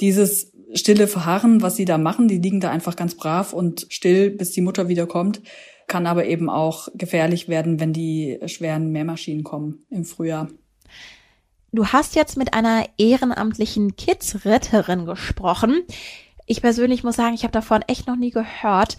Dieses 0.00 0.52
stille 0.72 1.06
Verharren, 1.06 1.60
was 1.60 1.76
sie 1.76 1.84
da 1.84 1.98
machen, 1.98 2.26
die 2.26 2.38
liegen 2.38 2.60
da 2.60 2.70
einfach 2.70 2.96
ganz 2.96 3.16
brav 3.16 3.52
und 3.52 3.86
still, 3.90 4.30
bis 4.30 4.52
die 4.52 4.62
Mutter 4.62 4.88
wiederkommt, 4.88 5.42
kann 5.86 6.06
aber 6.06 6.24
eben 6.24 6.48
auch 6.48 6.88
gefährlich 6.94 7.48
werden, 7.48 7.80
wenn 7.80 7.92
die 7.92 8.38
schweren 8.46 8.90
Mähmaschinen 8.90 9.44
kommen 9.44 9.84
im 9.90 10.06
Frühjahr. 10.06 10.48
Du 11.74 11.86
hast 11.86 12.14
jetzt 12.14 12.36
mit 12.36 12.54
einer 12.54 12.86
ehrenamtlichen 12.98 13.96
Kids-Retterin 13.96 15.06
gesprochen. 15.06 15.82
Ich 16.46 16.62
persönlich 16.62 17.02
muss 17.02 17.16
sagen, 17.16 17.34
ich 17.34 17.42
habe 17.42 17.50
davon 17.50 17.82
echt 17.88 18.06
noch 18.06 18.14
nie 18.14 18.30
gehört. 18.30 18.96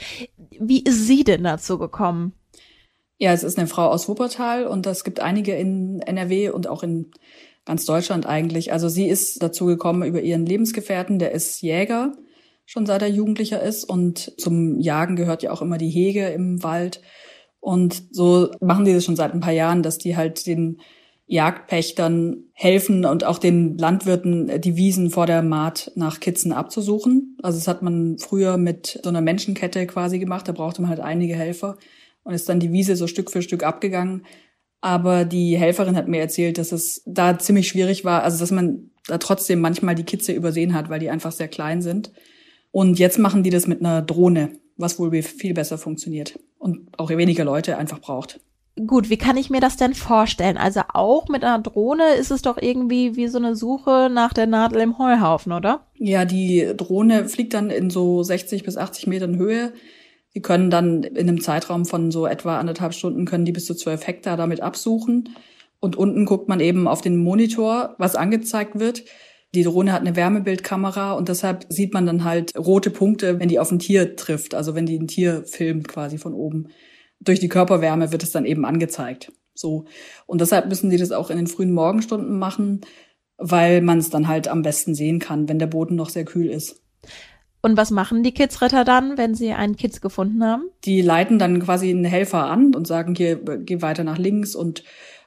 Wie 0.60 0.84
ist 0.84 1.08
sie 1.08 1.24
denn 1.24 1.46
dazu 1.46 1.77
gekommen? 1.77 2.34
Ja, 3.17 3.32
es 3.32 3.44
ist 3.44 3.58
eine 3.58 3.67
Frau 3.67 3.86
aus 3.88 4.10
Wuppertal 4.10 4.67
und 4.67 4.86
es 4.88 5.05
gibt 5.05 5.22
einige 5.22 5.55
in 5.55 6.01
NRW 6.01 6.50
und 6.50 6.67
auch 6.67 6.84
in 6.84 7.12
ganz 7.63 7.86
Deutschland 7.86 8.25
eigentlich. 8.25 8.74
Also 8.74 8.89
sie 8.89 9.08
ist 9.08 9.41
dazu 9.41 9.67
gekommen 9.67 10.03
über 10.03 10.20
ihren 10.20 10.46
Lebensgefährten, 10.46 11.17
der 11.17 11.32
ist 11.32 11.62
Jäger, 11.62 12.12
schon 12.65 12.86
seit 12.86 13.01
er 13.01 13.08
Jugendlicher 13.08 13.62
ist 13.62 13.86
und 13.86 14.34
zum 14.38 14.82
Jagen 14.82 15.15
gehört 15.15 15.44
ja 15.44 15.51
auch 15.51 15.62
immer 15.62 15.77
die 15.77 15.89
Hege 15.89 16.27
im 16.27 16.62
Wald. 16.62 17.00
Und 17.62 18.03
so 18.12 18.51
machen 18.60 18.84
die 18.84 18.94
das 18.94 19.05
schon 19.05 19.15
seit 19.15 19.34
ein 19.34 19.39
paar 19.39 19.53
Jahren, 19.53 19.82
dass 19.82 19.98
die 19.98 20.17
halt 20.17 20.46
den 20.46 20.82
Jagdpächtern 21.27 22.44
helfen 22.53 23.05
und 23.05 23.24
auch 23.24 23.39
den 23.39 23.77
Landwirten 23.77 24.62
die 24.62 24.75
Wiesen 24.75 25.10
vor 25.10 25.25
der 25.25 25.41
Maat 25.41 25.91
nach 25.96 26.20
Kitzen 26.20 26.51
abzusuchen. 26.51 27.38
Also 27.41 27.58
das 27.58 27.67
hat 27.67 27.82
man 27.82 28.17
früher 28.20 28.58
mit 28.58 29.00
so 29.03 29.10
einer 29.10 29.22
Menschenkette 29.22 29.88
quasi 29.88 30.20
gemacht. 30.20 30.48
Da 30.48 30.51
brauchte 30.51 30.82
man 30.82 30.89
halt 30.89 31.00
einige 31.00 31.36
Helfer 31.36 31.77
und 32.24 32.34
ist 32.34 32.48
dann 32.48 32.60
die 32.60 32.72
Wiese 32.72 32.96
so 32.96 33.08
Stück 33.08 33.32
für 33.32 33.41
Stück 33.41 33.63
abgegangen. 33.63 34.25
Aber 34.82 35.25
die 35.25 35.58
Helferin 35.58 35.96
hat 35.96 36.08
mir 36.08 36.20
erzählt, 36.20 36.60
dass 36.60 36.72
es 36.72 37.01
da 37.08 37.39
ziemlich 37.39 37.67
schwierig 37.67 38.05
war, 38.05 38.22
also 38.22 38.38
dass 38.38 38.51
man 38.51 38.91
da 39.08 39.17
trotzdem 39.17 39.60
manchmal 39.60 39.96
die 39.96 40.03
Kitze 40.03 40.32
übersehen 40.32 40.75
hat, 40.75 40.89
weil 40.89 41.00
die 41.00 41.10
einfach 41.10 41.32
sehr 41.32 41.48
klein 41.48 41.82
sind. 41.82 42.12
Und 42.72 43.00
jetzt 43.00 43.17
machen 43.17 43.41
die 43.41 43.50
das 43.50 43.65
mit 43.65 43.79
einer 43.79 44.03
Drohne, 44.03 44.51
was 44.77 45.00
wohl 45.00 45.22
viel 45.24 45.55
besser 45.55 45.79
funktioniert 45.79 46.38
und 46.60 46.89
auch 47.00 47.10
weniger 47.10 47.46
Leute 47.46 47.77
einfach 47.77 48.00
braucht. 48.00 48.39
Gut, 48.88 49.10
wie 49.10 49.17
kann 49.17 49.38
ich 49.38 49.50
mir 49.50 49.62
das 49.62 49.77
denn 49.77 49.94
vorstellen? 49.94 50.58
Also 50.58 50.82
auch 50.94 51.29
mit 51.29 51.46
einer 51.46 51.60
Drohne 51.60 52.15
ist 52.15 52.29
es 52.29 52.41
doch 52.41 52.58
irgendwie 52.62 53.15
wie 53.15 53.27
so 53.27 53.38
eine 53.38 53.55
Suche 53.55 54.10
nach 54.12 54.34
der 54.34 54.48
Nadel 54.48 54.82
im 54.82 54.98
Heuhaufen, 54.98 55.53
oder? 55.53 55.88
Ja, 55.94 56.25
die 56.25 56.74
Drohne 56.75 57.29
fliegt 57.29 57.53
dann 57.53 57.70
in 57.70 57.89
so 57.89 58.22
60 58.22 58.63
bis 58.63 58.75
80 58.75 59.08
Metern 59.08 59.38
Höhe. 59.38 59.72
Die 60.36 60.41
können 60.41 60.70
dann 60.70 61.03
in 61.03 61.29
einem 61.29 61.39
Zeitraum 61.39 61.86
von 61.86 62.12
so 62.12 62.27
etwa 62.27 62.60
anderthalb 62.60 62.94
Stunden 62.94 63.25
können 63.25 63.46
die 63.46 63.53
bis 63.53 63.65
zu 63.65 63.75
zwölf 63.75 64.05
Hektar 64.05 64.36
damit 64.36 64.60
absuchen. 64.60 65.29
Und 65.79 65.96
unten 65.96 66.25
guckt 66.25 66.50
man 66.50 66.60
eben 66.60 66.89
auf 66.89 67.01
den 67.01 67.15
Monitor, 67.15 67.96
was 67.98 68.17
angezeigt 68.17 68.77
wird. 68.77 69.05
Die 69.53 69.63
Drohne 69.63 69.94
hat 69.94 70.01
eine 70.01 70.17
Wärmebildkamera 70.17 71.13
und 71.13 71.29
deshalb 71.29 71.65
sieht 71.70 71.94
man 71.94 72.05
dann 72.05 72.25
halt 72.25 72.53
rote 72.58 72.89
Punkte, 72.89 73.39
wenn 73.39 73.48
die 73.48 73.60
auf 73.60 73.72
ein 73.72 73.79
Tier 73.79 74.17
trifft, 74.17 74.53
also 74.53 74.75
wenn 74.75 74.86
die 74.86 75.00
ein 75.00 75.08
Tier 75.08 75.44
filmt 75.46 75.88
quasi 75.88 76.17
von 76.17 76.34
oben 76.34 76.67
durch 77.20 77.40
die 77.40 77.50
Körperwärme 77.50 78.12
wird 78.12 78.24
es 78.24 78.32
dann 78.32 78.46
eben 78.46 78.66
angezeigt. 78.66 79.32
So. 79.54 79.86
Und 80.26 80.42
deshalb 80.42 80.68
müssen 80.68 80.92
sie 80.92 80.98
das 80.98 81.12
auch 81.12 81.30
in 81.30 81.38
den 81.38 81.48
frühen 81.48 81.72
Morgenstunden 81.72 82.38
machen, 82.38 82.82
weil 83.38 83.82
man 83.82 83.98
es 83.98 84.10
dann 84.10 84.28
halt 84.28 84.48
am 84.48 84.62
besten 84.62 84.96
sehen 84.96 85.20
kann, 85.20 85.50
wenn 85.50 85.60
der 85.60 85.68
Boden 85.68 85.96
noch 85.96 86.10
sehr 86.10 86.26
kühl 86.26 86.50
ist. 86.50 86.82
Und 87.62 87.78
was 87.78 87.90
machen 87.90 88.22
die 88.22 88.34
Kidsretter 88.34 88.84
dann, 88.84 89.18
wenn 89.18 89.34
sie 89.34 89.54
einen 89.54 89.76
Kids 89.76 90.00
gefunden 90.00 90.44
haben? 90.44 90.66
Die 90.84 91.02
leiten 91.02 91.40
dann 91.40 91.60
quasi 91.60 91.90
einen 91.90 92.06
Helfer 92.06 92.46
an 92.46 92.76
und 92.76 92.86
sagen, 92.86 93.16
hier, 93.16 93.38
geh 93.38 93.82
weiter 93.82 94.04
nach 94.04 94.20
links 94.20 94.54
und 94.54 94.84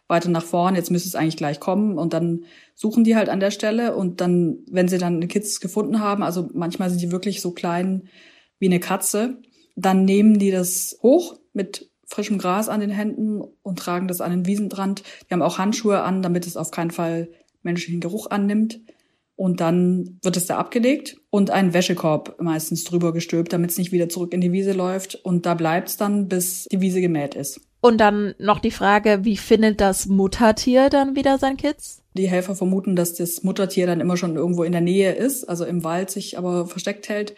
weiter 0.06 0.30
nach 0.30 0.44
vorn, 0.44 0.76
jetzt 0.76 0.90
müsste 0.90 1.08
es 1.08 1.14
eigentlich 1.14 1.36
gleich 1.36 1.58
kommen. 1.58 1.98
Und 1.98 2.12
dann 2.12 2.44
suchen 2.74 3.02
die 3.02 3.16
halt 3.16 3.28
an 3.28 3.40
der 3.40 3.50
Stelle 3.50 3.96
und 3.96 4.20
dann, 4.20 4.58
wenn 4.70 4.88
sie 4.88 4.98
dann 4.98 5.16
eine 5.16 5.26
Kids 5.26 5.60
gefunden 5.60 6.00
haben, 6.00 6.22
also 6.22 6.48
manchmal 6.54 6.90
sind 6.90 7.02
die 7.02 7.10
wirklich 7.10 7.40
so 7.40 7.50
klein 7.50 8.08
wie 8.58 8.66
eine 8.66 8.80
Katze, 8.80 9.42
dann 9.76 10.04
nehmen 10.04 10.38
die 10.38 10.50
das 10.50 10.98
hoch 11.02 11.38
mit 11.58 11.90
frischem 12.06 12.38
Gras 12.38 12.70
an 12.70 12.80
den 12.80 12.90
Händen 12.90 13.42
und 13.62 13.78
tragen 13.78 14.08
das 14.08 14.22
an 14.22 14.30
den 14.30 14.46
Wiesenrand. 14.46 15.02
Die 15.28 15.34
haben 15.34 15.42
auch 15.42 15.58
Handschuhe 15.58 16.00
an, 16.00 16.22
damit 16.22 16.46
es 16.46 16.56
auf 16.56 16.70
keinen 16.70 16.90
Fall 16.90 17.28
menschlichen 17.62 18.00
Geruch 18.00 18.30
annimmt. 18.30 18.80
Und 19.36 19.60
dann 19.60 20.18
wird 20.22 20.36
es 20.36 20.46
da 20.46 20.56
abgelegt 20.56 21.16
und 21.30 21.50
ein 21.50 21.72
Wäschekorb 21.72 22.40
meistens 22.40 22.82
drüber 22.82 23.12
gestülpt, 23.12 23.52
damit 23.52 23.70
es 23.70 23.78
nicht 23.78 23.92
wieder 23.92 24.08
zurück 24.08 24.32
in 24.32 24.40
die 24.40 24.50
Wiese 24.50 24.72
läuft. 24.72 25.14
Und 25.14 25.46
da 25.46 25.54
bleibt 25.54 25.90
es 25.90 25.96
dann, 25.96 26.26
bis 26.26 26.64
die 26.72 26.80
Wiese 26.80 27.00
gemäht 27.00 27.36
ist. 27.36 27.60
Und 27.80 27.98
dann 27.98 28.34
noch 28.38 28.58
die 28.58 28.72
Frage, 28.72 29.20
wie 29.22 29.36
findet 29.36 29.80
das 29.80 30.06
Muttertier 30.06 30.88
dann 30.88 31.14
wieder 31.14 31.38
sein 31.38 31.56
Kitz? 31.56 32.02
Die 32.14 32.28
Helfer 32.28 32.56
vermuten, 32.56 32.96
dass 32.96 33.14
das 33.14 33.44
Muttertier 33.44 33.86
dann 33.86 34.00
immer 34.00 34.16
schon 34.16 34.34
irgendwo 34.34 34.64
in 34.64 34.72
der 34.72 34.80
Nähe 34.80 35.12
ist, 35.12 35.48
also 35.48 35.64
im 35.64 35.84
Wald 35.84 36.10
sich 36.10 36.36
aber 36.36 36.66
versteckt 36.66 37.08
hält 37.08 37.36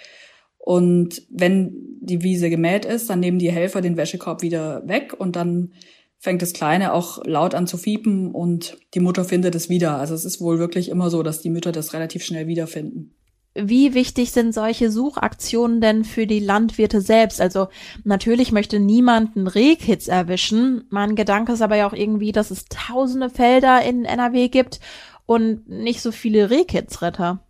und 0.60 1.22
wenn 1.30 1.98
die 2.00 2.22
Wiese 2.22 2.50
gemäht 2.50 2.84
ist, 2.84 3.10
dann 3.10 3.20
nehmen 3.20 3.38
die 3.38 3.50
Helfer 3.50 3.80
den 3.80 3.96
Wäschekorb 3.96 4.42
wieder 4.42 4.86
weg 4.86 5.14
und 5.18 5.36
dann 5.36 5.72
fängt 6.18 6.42
das 6.42 6.52
Kleine 6.52 6.92
auch 6.92 7.24
laut 7.24 7.54
an 7.54 7.66
zu 7.66 7.78
fiepen 7.78 8.30
und 8.30 8.76
die 8.94 9.00
Mutter 9.00 9.24
findet 9.24 9.54
es 9.54 9.70
wieder. 9.70 9.96
Also 9.98 10.14
es 10.14 10.26
ist 10.26 10.40
wohl 10.40 10.58
wirklich 10.58 10.90
immer 10.90 11.08
so, 11.08 11.22
dass 11.22 11.40
die 11.40 11.48
Mütter 11.50 11.72
das 11.72 11.94
relativ 11.94 12.22
schnell 12.24 12.46
wiederfinden. 12.46 13.14
Wie 13.54 13.94
wichtig 13.94 14.30
sind 14.30 14.54
solche 14.54 14.92
Suchaktionen 14.92 15.80
denn 15.80 16.04
für 16.04 16.26
die 16.26 16.38
Landwirte 16.38 17.00
selbst? 17.00 17.40
Also 17.40 17.68
natürlich 18.04 18.52
möchte 18.52 18.78
niemand 18.78 19.36
einen 19.36 19.48
Rehkitz 19.48 20.06
erwischen. 20.06 20.84
Mein 20.90 21.16
Gedanke 21.16 21.52
ist 21.52 21.62
aber 21.62 21.76
ja 21.76 21.88
auch 21.88 21.94
irgendwie, 21.94 22.32
dass 22.32 22.50
es 22.50 22.66
tausende 22.66 23.28
Felder 23.28 23.82
in 23.82 24.04
NRW 24.04 24.48
gibt 24.48 24.78
und 25.26 25.68
nicht 25.68 26.00
so 26.00 26.12
viele 26.12 26.50
Rehkitzretter. 26.50 27.42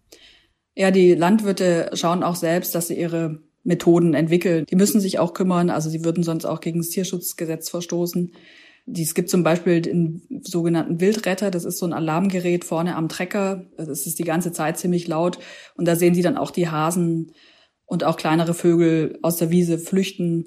Ja, 0.74 0.90
die 0.90 1.14
Landwirte 1.14 1.90
schauen 1.94 2.22
auch 2.22 2.36
selbst, 2.36 2.74
dass 2.74 2.88
sie 2.88 2.98
ihre 2.98 3.42
Methoden 3.62 4.14
entwickeln. 4.14 4.64
Die 4.66 4.76
müssen 4.76 5.00
sich 5.00 5.18
auch 5.18 5.34
kümmern, 5.34 5.70
also 5.70 5.90
sie 5.90 6.04
würden 6.04 6.22
sonst 6.22 6.44
auch 6.44 6.60
gegen 6.60 6.78
das 6.78 6.88
Tierschutzgesetz 6.88 7.68
verstoßen. 7.68 8.32
Es 8.92 9.14
gibt 9.14 9.30
zum 9.30 9.42
Beispiel 9.42 9.82
den 9.82 10.22
sogenannten 10.42 11.00
Wildretter, 11.00 11.50
das 11.50 11.64
ist 11.64 11.78
so 11.78 11.86
ein 11.86 11.92
Alarmgerät 11.92 12.64
vorne 12.64 12.96
am 12.96 13.08
Trecker. 13.08 13.66
Das 13.76 14.06
ist 14.06 14.18
die 14.18 14.24
ganze 14.24 14.52
Zeit 14.52 14.78
ziemlich 14.78 15.06
laut 15.06 15.38
und 15.76 15.86
da 15.86 15.96
sehen 15.96 16.14
sie 16.14 16.22
dann 16.22 16.38
auch 16.38 16.50
die 16.50 16.68
Hasen 16.68 17.32
und 17.84 18.04
auch 18.04 18.16
kleinere 18.16 18.54
Vögel 18.54 19.18
aus 19.22 19.36
der 19.36 19.50
Wiese 19.50 19.78
flüchten. 19.78 20.46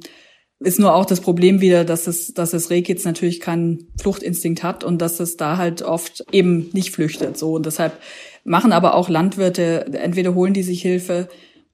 Ist 0.63 0.79
nur 0.79 0.95
auch 0.95 1.05
das 1.05 1.19
Problem 1.19 1.59
wieder, 1.59 1.83
dass 1.83 2.07
es, 2.07 2.33
dass 2.33 2.51
das 2.51 2.69
Rehkitz 2.69 3.03
natürlich 3.03 3.41
keinen 3.41 3.91
Fluchtinstinkt 4.01 4.63
hat 4.63 4.83
und 4.83 5.01
dass 5.01 5.19
es 5.19 5.35
da 5.35 5.57
halt 5.57 5.81
oft 5.81 6.25
eben 6.31 6.69
nicht 6.71 6.91
flüchtet. 6.91 7.37
So 7.37 7.53
und 7.53 7.65
deshalb 7.65 7.99
machen 8.45 8.71
aber 8.71 8.95
auch 8.95 9.09
Landwirte, 9.09 9.85
entweder 9.93 10.35
holen 10.35 10.53
die 10.53 10.63
sich 10.63 10.81
Hilfe 10.81 11.27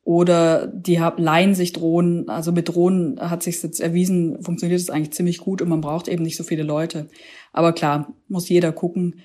oder 0.03 0.65
die 0.65 0.99
leihen 1.17 1.53
sich 1.53 1.71
Drohnen. 1.71 2.29
Also 2.29 2.51
mit 2.51 2.69
Drohnen 2.69 3.19
hat 3.21 3.43
sich 3.43 3.61
jetzt 3.61 3.79
erwiesen, 3.79 4.41
funktioniert 4.41 4.81
es 4.81 4.89
eigentlich 4.89 5.13
ziemlich 5.13 5.37
gut 5.37 5.61
und 5.61 5.69
man 5.69 5.81
braucht 5.81 6.07
eben 6.07 6.23
nicht 6.23 6.35
so 6.37 6.43
viele 6.43 6.63
Leute. 6.63 7.09
Aber 7.53 7.73
klar, 7.73 8.13
muss 8.27 8.49
jeder 8.49 8.71
gucken, 8.71 9.19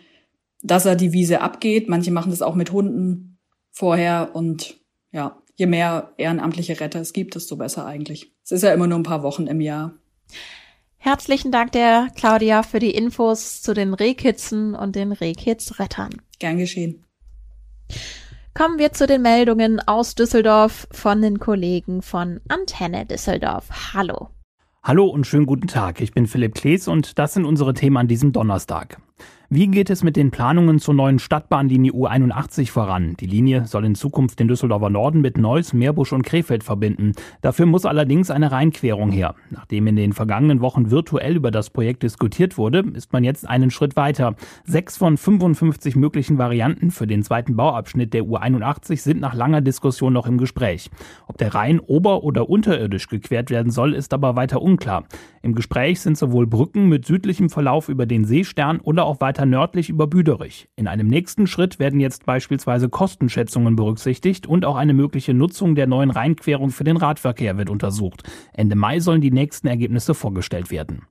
dass 0.62 0.85
er 0.85 0.94
die 0.94 1.14
Wiese 1.14 1.40
abgeht. 1.40 1.88
Manche 1.88 2.11
machen 2.11 2.30
das 2.30 2.42
auch 2.42 2.54
mit 2.54 2.71
Hunden 2.71 3.38
vorher 3.71 4.30
und 4.35 4.78
ja, 5.11 5.38
je 5.57 5.67
mehr 5.67 6.13
ehrenamtliche 6.17 6.81
Retter 6.81 7.01
es 7.01 7.13
gibt, 7.13 7.35
desto 7.35 7.57
besser 7.57 7.87
eigentlich. 7.87 8.33
Es 8.45 8.53
ist 8.53 8.63
ja 8.63 8.73
immer 8.73 8.87
nur 8.87 8.99
ein 8.99 9.05
paar 9.05 9.23
Wochen 9.23 9.47
im 9.47 9.61
Jahr. 9.61 9.95
Herzlichen 10.97 11.53
Dank 11.53 11.73
der 11.73 12.09
Claudia 12.17 12.63
für 12.63 12.79
die 12.79 12.95
Infos 12.95 13.61
zu 13.63 13.75
den 13.75 13.95
Rehkitzen 13.95 14.75
und 14.75 14.97
den 14.97 15.13
Rehkitzrettern. 15.13 16.23
Gern 16.39 16.59
geschehen. 16.59 17.05
Kommen 18.55 18.79
wir 18.79 18.93
zu 18.93 19.07
den 19.07 19.23
Meldungen 19.23 19.81
aus 19.81 20.15
Düsseldorf 20.15 20.87
von 20.93 21.21
den 21.21 21.41
Kollegen 21.41 22.03
von 22.03 22.41
Antenne 22.49 23.05
Düsseldorf. 23.05 23.93
Hallo. 23.93 24.29
Hallo 24.83 25.07
und 25.07 25.27
schönen 25.27 25.47
guten 25.47 25.67
Tag. 25.67 26.01
Ich 26.01 26.13
bin 26.13 26.27
Philipp 26.27 26.55
Klees 26.55 26.89
und 26.89 27.19
das 27.19 27.35
sind 27.35 27.45
unsere 27.45 27.75
Themen 27.75 27.97
an 27.97 28.09
diesem 28.09 28.33
Donnerstag. 28.33 28.99
Wie 29.51 29.67
geht 29.67 29.91
es 29.91 30.03
mit 30.03 30.17
den 30.17 30.31
Planungen 30.31 30.79
zur 30.79 30.95
neuen 30.95 31.19
Stadtbahnlinie 31.19 31.93
U81 31.93 32.71
voran? 32.71 33.15
Die 33.21 33.27
Linie 33.27 33.67
soll 33.67 33.85
in 33.85 33.95
Zukunft 33.95 34.41
den 34.41 34.49
Düsseldorfer 34.49 34.89
Norden 34.89 35.21
mit 35.21 35.37
Neuss, 35.37 35.75
Meerbusch 35.75 36.15
und 36.15 36.23
Krefeld 36.25 36.65
verbinden. 36.65 37.13
Dafür 37.43 37.67
muss 37.67 37.85
allerdings 37.85 38.31
eine 38.31 38.51
Rheinquerung 38.53 39.13
her. 39.13 39.35
Nachdem 39.51 39.87
in 39.87 39.97
den 39.97 40.15
vergangenen 40.15 40.63
Wochen 40.63 40.91
virtuell 40.91 41.37
über 41.37 41.51
das 41.51 41.69
Projekt 41.69 42.05
diskutiert 42.05 42.57
wurde, 42.57 42.85
ist 42.95 43.13
man 43.13 43.23
jetzt 43.23 43.47
einen 43.47 43.71
Schritt 43.71 43.97
weiter. 43.97 44.35
Sechs 44.65 44.97
von 44.97 45.19
55 45.19 45.95
möglichen 45.95 46.39
Varianten 46.39 46.91
für 46.91 47.07
den 47.07 47.23
zweiten 47.23 47.55
Bauabschnitt 47.55 48.15
der 48.15 48.23
U81 48.23 48.97
sind 49.03 49.21
nach 49.21 49.35
langer 49.35 49.61
Diskussion 49.61 50.15
noch 50.15 50.27
im 50.27 50.39
Gespräch. 50.39 50.91
Ob 51.27 51.37
der 51.37 51.55
Rhein 51.55 51.81
ober- 51.81 52.25
oder 52.25 52.49
unterirdisch 52.49 53.09
gequert 53.09 53.51
werden 53.51 53.71
soll, 53.71 53.93
ist 53.93 54.15
aber 54.15 54.37
weiter 54.37 54.63
unklar. 54.63 55.05
Im 55.43 55.55
Gespräch 55.55 56.01
sind 56.01 56.17
sowohl 56.17 56.47
Brücken 56.47 56.89
mit 56.89 57.05
südlichem 57.05 57.51
Verlauf 57.51 57.91
über 57.91 58.07
den 58.07 58.25
Seestern 58.25 58.81
oder 58.81 59.05
auch 59.05 59.21
weiter 59.21 59.44
nördlich 59.47 59.89
über 59.89 60.07
Büderich. 60.07 60.69
In 60.77 60.89
einem 60.89 61.07
nächsten 61.07 61.47
Schritt 61.47 61.79
werden 61.79 62.01
jetzt 62.01 62.27
beispielsweise 62.27 62.89
Kostenschätzungen 62.89 63.77
berücksichtigt 63.77 64.47
und 64.47 64.65
auch 64.65 64.77
eine 64.77 64.95
mögliche 64.95 65.35
Nutzung 65.35 65.75
der 65.75 65.87
neuen 65.87 66.11
Rheinquerung 66.11 66.71
für 66.71 66.85
den 66.85 66.97
Radverkehr 66.97 67.57
wird 67.57 67.71
untersucht. 67.71 68.23
Ende 68.53 68.77
Mai 68.77 69.01
sollen 69.01 69.21
die 69.21 69.31
nächsten 69.31 69.67
Ergebnisse 69.67 70.15
vorgestellt 70.15 70.71
werden. 70.71 71.03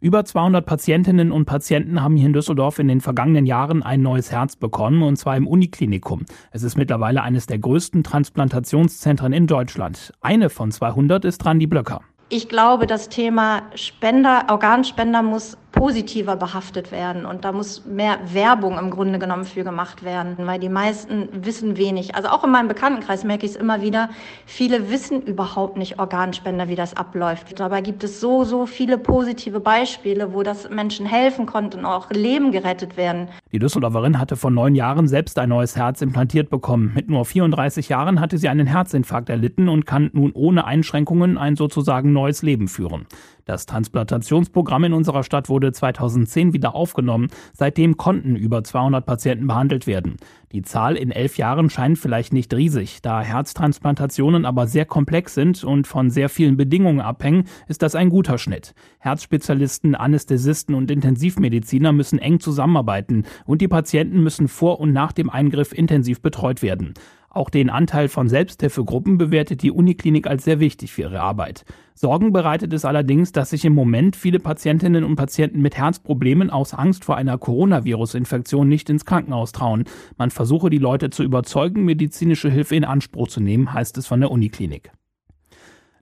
Über 0.00 0.24
200 0.24 0.66
Patientinnen 0.66 1.32
und 1.32 1.46
Patienten 1.46 2.02
haben 2.02 2.16
hier 2.16 2.26
in 2.26 2.34
Düsseldorf 2.34 2.78
in 2.78 2.88
den 2.88 3.00
vergangenen 3.00 3.46
Jahren 3.46 3.82
ein 3.82 4.02
neues 4.02 4.30
Herz 4.30 4.54
bekommen, 4.54 5.02
und 5.02 5.16
zwar 5.16 5.36
im 5.36 5.46
Uniklinikum. 5.46 6.26
Es 6.50 6.62
ist 6.62 6.76
mittlerweile 6.76 7.22
eines 7.22 7.46
der 7.46 7.58
größten 7.58 8.04
Transplantationszentren 8.04 9.32
in 9.32 9.46
Deutschland. 9.46 10.12
Eine 10.20 10.50
von 10.50 10.70
200 10.70 11.24
ist 11.24 11.44
Randi 11.46 11.66
Blöcker. 11.66 12.02
Ich 12.28 12.48
glaube, 12.48 12.86
das 12.86 13.08
Thema 13.08 13.62
Spender, 13.74 14.46
Organspender 14.50 15.22
muss 15.22 15.56
positiver 15.76 16.36
behaftet 16.36 16.90
werden. 16.90 17.26
Und 17.26 17.44
da 17.44 17.52
muss 17.52 17.84
mehr 17.84 18.18
Werbung 18.32 18.78
im 18.78 18.90
Grunde 18.90 19.18
genommen 19.18 19.44
für 19.44 19.62
gemacht 19.62 20.02
werden, 20.04 20.34
weil 20.38 20.58
die 20.58 20.70
meisten 20.70 21.28
wissen 21.32 21.76
wenig. 21.76 22.14
Also 22.14 22.28
auch 22.28 22.42
in 22.44 22.50
meinem 22.50 22.66
Bekanntenkreis 22.68 23.24
merke 23.24 23.44
ich 23.44 23.52
es 23.52 23.56
immer 23.56 23.82
wieder, 23.82 24.08
viele 24.46 24.90
wissen 24.90 25.22
überhaupt 25.22 25.76
nicht 25.76 25.98
Organspender, 25.98 26.68
wie 26.68 26.76
das 26.76 26.96
abläuft. 26.96 27.60
Dabei 27.60 27.82
gibt 27.82 28.02
es 28.04 28.20
so, 28.20 28.44
so 28.44 28.64
viele 28.64 28.96
positive 28.96 29.60
Beispiele, 29.60 30.32
wo 30.32 30.42
das 30.42 30.70
Menschen 30.70 31.04
helfen 31.04 31.44
konnte 31.44 31.76
und 31.76 31.84
auch 31.84 32.10
Leben 32.10 32.52
gerettet 32.52 32.96
werden. 32.96 33.28
Die 33.52 33.58
Düsseldorferin 33.58 34.18
hatte 34.18 34.36
vor 34.36 34.50
neun 34.50 34.74
Jahren 34.74 35.06
selbst 35.08 35.38
ein 35.38 35.50
neues 35.50 35.76
Herz 35.76 36.00
implantiert 36.00 36.48
bekommen. 36.48 36.92
Mit 36.94 37.10
nur 37.10 37.26
34 37.26 37.90
Jahren 37.90 38.18
hatte 38.18 38.38
sie 38.38 38.48
einen 38.48 38.66
Herzinfarkt 38.66 39.28
erlitten 39.28 39.68
und 39.68 39.84
kann 39.84 40.08
nun 40.14 40.32
ohne 40.32 40.64
Einschränkungen 40.64 41.36
ein 41.36 41.54
sozusagen 41.54 42.14
neues 42.14 42.40
Leben 42.42 42.66
führen. 42.66 43.06
Das 43.46 43.64
Transplantationsprogramm 43.66 44.82
in 44.84 44.92
unserer 44.92 45.22
Stadt 45.22 45.48
wurde 45.48 45.65
wurde 45.66 45.72
2010 45.72 46.52
wieder 46.52 46.74
aufgenommen. 46.74 47.28
Seitdem 47.52 47.96
konnten 47.96 48.36
über 48.36 48.62
200 48.62 49.04
Patienten 49.04 49.46
behandelt 49.48 49.86
werden. 49.86 50.16
Die 50.52 50.62
Zahl 50.62 50.96
in 50.96 51.10
elf 51.10 51.38
Jahren 51.38 51.70
scheint 51.70 51.98
vielleicht 51.98 52.32
nicht 52.32 52.54
riesig. 52.54 53.02
Da 53.02 53.20
Herztransplantationen 53.20 54.44
aber 54.44 54.68
sehr 54.68 54.84
komplex 54.84 55.34
sind 55.34 55.64
und 55.64 55.88
von 55.88 56.08
sehr 56.08 56.28
vielen 56.28 56.56
Bedingungen 56.56 57.00
abhängen, 57.00 57.44
ist 57.66 57.82
das 57.82 57.96
ein 57.96 58.10
guter 58.10 58.38
Schnitt. 58.38 58.74
Herzspezialisten, 59.00 59.96
Anästhesisten 59.96 60.74
und 60.76 60.90
Intensivmediziner 60.90 61.92
müssen 61.92 62.20
eng 62.20 62.38
zusammenarbeiten 62.38 63.24
und 63.44 63.60
die 63.60 63.68
Patienten 63.68 64.22
müssen 64.22 64.46
vor 64.46 64.78
und 64.78 64.92
nach 64.92 65.12
dem 65.12 65.30
Eingriff 65.30 65.72
intensiv 65.72 66.22
betreut 66.22 66.62
werden. 66.62 66.94
Auch 67.30 67.50
den 67.50 67.70
Anteil 67.70 68.08
von 68.08 68.28
Selbsthilfegruppen 68.28 69.18
bewertet 69.18 69.62
die 69.62 69.70
Uniklinik 69.70 70.26
als 70.26 70.44
sehr 70.44 70.60
wichtig 70.60 70.92
für 70.92 71.02
ihre 71.02 71.20
Arbeit. 71.20 71.64
Sorgen 71.94 72.32
bereitet 72.32 72.72
es 72.72 72.84
allerdings, 72.84 73.32
dass 73.32 73.50
sich 73.50 73.64
im 73.64 73.74
Moment 73.74 74.16
viele 74.16 74.38
Patientinnen 74.38 75.04
und 75.04 75.16
Patienten 75.16 75.60
mit 75.60 75.76
Herzproblemen 75.76 76.50
aus 76.50 76.74
Angst 76.74 77.04
vor 77.04 77.16
einer 77.16 77.38
Coronavirus-Infektion 77.38 78.68
nicht 78.68 78.90
ins 78.90 79.04
Krankenhaus 79.04 79.52
trauen. 79.52 79.84
Man 80.16 80.30
versuche 80.30 80.70
die 80.70 80.78
Leute 80.78 81.10
zu 81.10 81.22
überzeugen, 81.22 81.84
medizinische 81.84 82.50
Hilfe 82.50 82.76
in 82.76 82.84
Anspruch 82.84 83.28
zu 83.28 83.40
nehmen, 83.40 83.72
heißt 83.72 83.96
es 83.98 84.06
von 84.06 84.20
der 84.20 84.30
Uniklinik. 84.30 84.92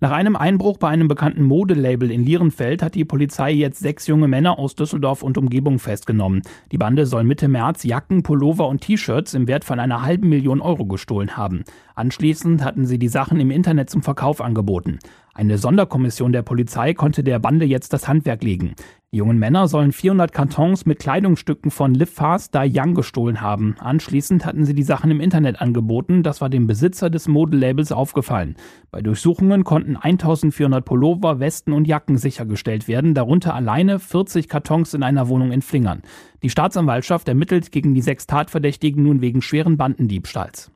Nach 0.01 0.11
einem 0.11 0.35
Einbruch 0.37 0.79
bei 0.79 0.89
einem 0.89 1.09
bekannten 1.09 1.45
Modelabel 1.45 2.11
in 2.11 2.25
Lierenfeld 2.25 2.83
hat 2.83 2.95
die 2.95 3.05
Polizei 3.05 3.53
jetzt 3.53 3.79
sechs 3.79 4.07
junge 4.07 4.29
Männer 4.29 4.59
aus 4.59 4.75
Düsseldorf 4.75 5.23
und 5.23 5.39
Umgebung 5.39 5.79
festgenommen. 5.79 6.43
Die 6.73 6.79
Bande 6.79 7.07
soll 7.07 7.25
Mitte 7.25 7.49
März 7.49 7.85
Jacken, 7.85 8.23
Pullover 8.23 8.69
und 8.69 8.81
T-Shirts 8.81 9.35
im 9.35 9.47
Wert 9.47 9.65
von 9.65 9.79
einer 9.79 10.03
halben 10.03 10.29
Million 10.29 10.61
Euro 10.61 10.85
gestohlen 10.85 11.37
haben. 11.37 11.65
Anschließend 11.95 12.65
hatten 12.65 12.87
sie 12.87 12.99
die 12.99 13.09
Sachen 13.09 13.39
im 13.39 13.53
Internet 13.53 13.89
zum 13.89 14.03
Verkauf 14.03 14.41
angeboten. 14.41 14.99
Eine 15.33 15.59
Sonderkommission 15.59 16.33
der 16.33 16.43
Polizei 16.43 16.95
konnte 16.95 17.25
der 17.25 17.39
Bande 17.39 17.65
jetzt 17.65 17.93
das 17.93 18.07
Handwerk 18.07 18.43
legen. 18.43 18.75
Die 19.15 19.19
jungen 19.19 19.39
Männer 19.39 19.69
sollen 19.69 19.93
400 19.93 20.33
Kartons 20.33 20.87
mit 20.87 20.99
Kleidungsstücken 20.99 21.71
von 21.71 21.95
Live 21.95 22.11
Fast 22.11 22.53
Die 22.53 22.73
Young 22.75 22.95
gestohlen 22.95 23.41
haben. 23.41 23.77
Anschließend 23.79 24.45
hatten 24.45 24.65
sie 24.65 24.75
die 24.75 24.83
Sachen 24.83 25.09
im 25.13 25.21
Internet 25.21 25.61
angeboten. 25.61 26.25
Das 26.25 26.41
war 26.41 26.49
dem 26.49 26.67
Besitzer 26.67 27.11
des 27.11 27.29
Modelabels 27.29 27.93
aufgefallen. 27.93 28.57
Bei 28.91 29.03
Durchsuchungen 29.03 29.63
konnten 29.63 29.95
1400 29.95 30.85
Pullover, 30.85 31.39
Westen 31.39 31.73
und 31.73 31.87
Jacken 31.87 32.17
sichergestellt 32.17 32.89
werden, 32.89 33.15
darunter 33.15 33.55
alleine 33.55 34.01
40 34.01 34.49
Kartons 34.49 34.95
in 34.95 35.05
einer 35.05 35.29
Wohnung 35.29 35.53
in 35.53 35.63
Flingern. 35.63 36.03
Die 36.43 36.51
Staatsanwaltschaft 36.51 37.29
ermittelt 37.29 37.71
gegen 37.71 37.95
die 37.95 38.03
sechs 38.03 38.27
Tatverdächtigen 38.27 39.05
nun 39.05 39.21
wegen 39.21 39.43
schweren 39.43 39.77
Bandendiebstahls. 39.77 40.74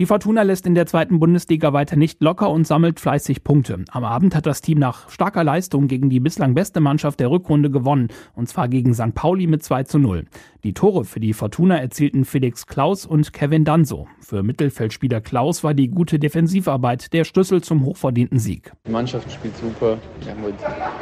Die 0.00 0.06
Fortuna 0.06 0.40
lässt 0.40 0.66
in 0.66 0.74
der 0.74 0.86
zweiten 0.86 1.20
Bundesliga 1.20 1.74
weiter 1.74 1.94
nicht 1.94 2.22
locker 2.22 2.48
und 2.48 2.66
sammelt 2.66 3.00
fleißig 3.00 3.44
Punkte. 3.44 3.84
Am 3.90 4.02
Abend 4.02 4.34
hat 4.34 4.46
das 4.46 4.62
Team 4.62 4.78
nach 4.78 5.10
starker 5.10 5.44
Leistung 5.44 5.88
gegen 5.88 6.08
die 6.08 6.20
bislang 6.20 6.54
beste 6.54 6.80
Mannschaft 6.80 7.20
der 7.20 7.30
Rückrunde 7.30 7.70
gewonnen, 7.70 8.08
und 8.34 8.48
zwar 8.48 8.68
gegen 8.68 8.94
St. 8.94 9.14
Pauli 9.14 9.46
mit 9.46 9.62
2 9.62 9.82
zu 9.82 9.98
0. 9.98 10.24
Die 10.62 10.74
Tore 10.74 11.06
für 11.06 11.20
die 11.20 11.32
Fortuna 11.32 11.78
erzielten 11.78 12.26
Felix 12.26 12.66
Klaus 12.66 13.06
und 13.06 13.32
Kevin 13.32 13.64
Danso. 13.64 14.08
Für 14.20 14.42
Mittelfeldspieler 14.42 15.22
Klaus 15.22 15.64
war 15.64 15.72
die 15.72 15.88
gute 15.88 16.18
Defensivarbeit 16.18 17.14
der 17.14 17.24
Schlüssel 17.24 17.62
zum 17.62 17.82
hochverdienten 17.86 18.38
Sieg. 18.38 18.70
Die 18.86 18.90
Mannschaft 18.90 19.32
spielt 19.32 19.56
super. 19.56 19.96
Wir 20.22 20.32
haben 20.32 20.42
heute, 20.42 20.58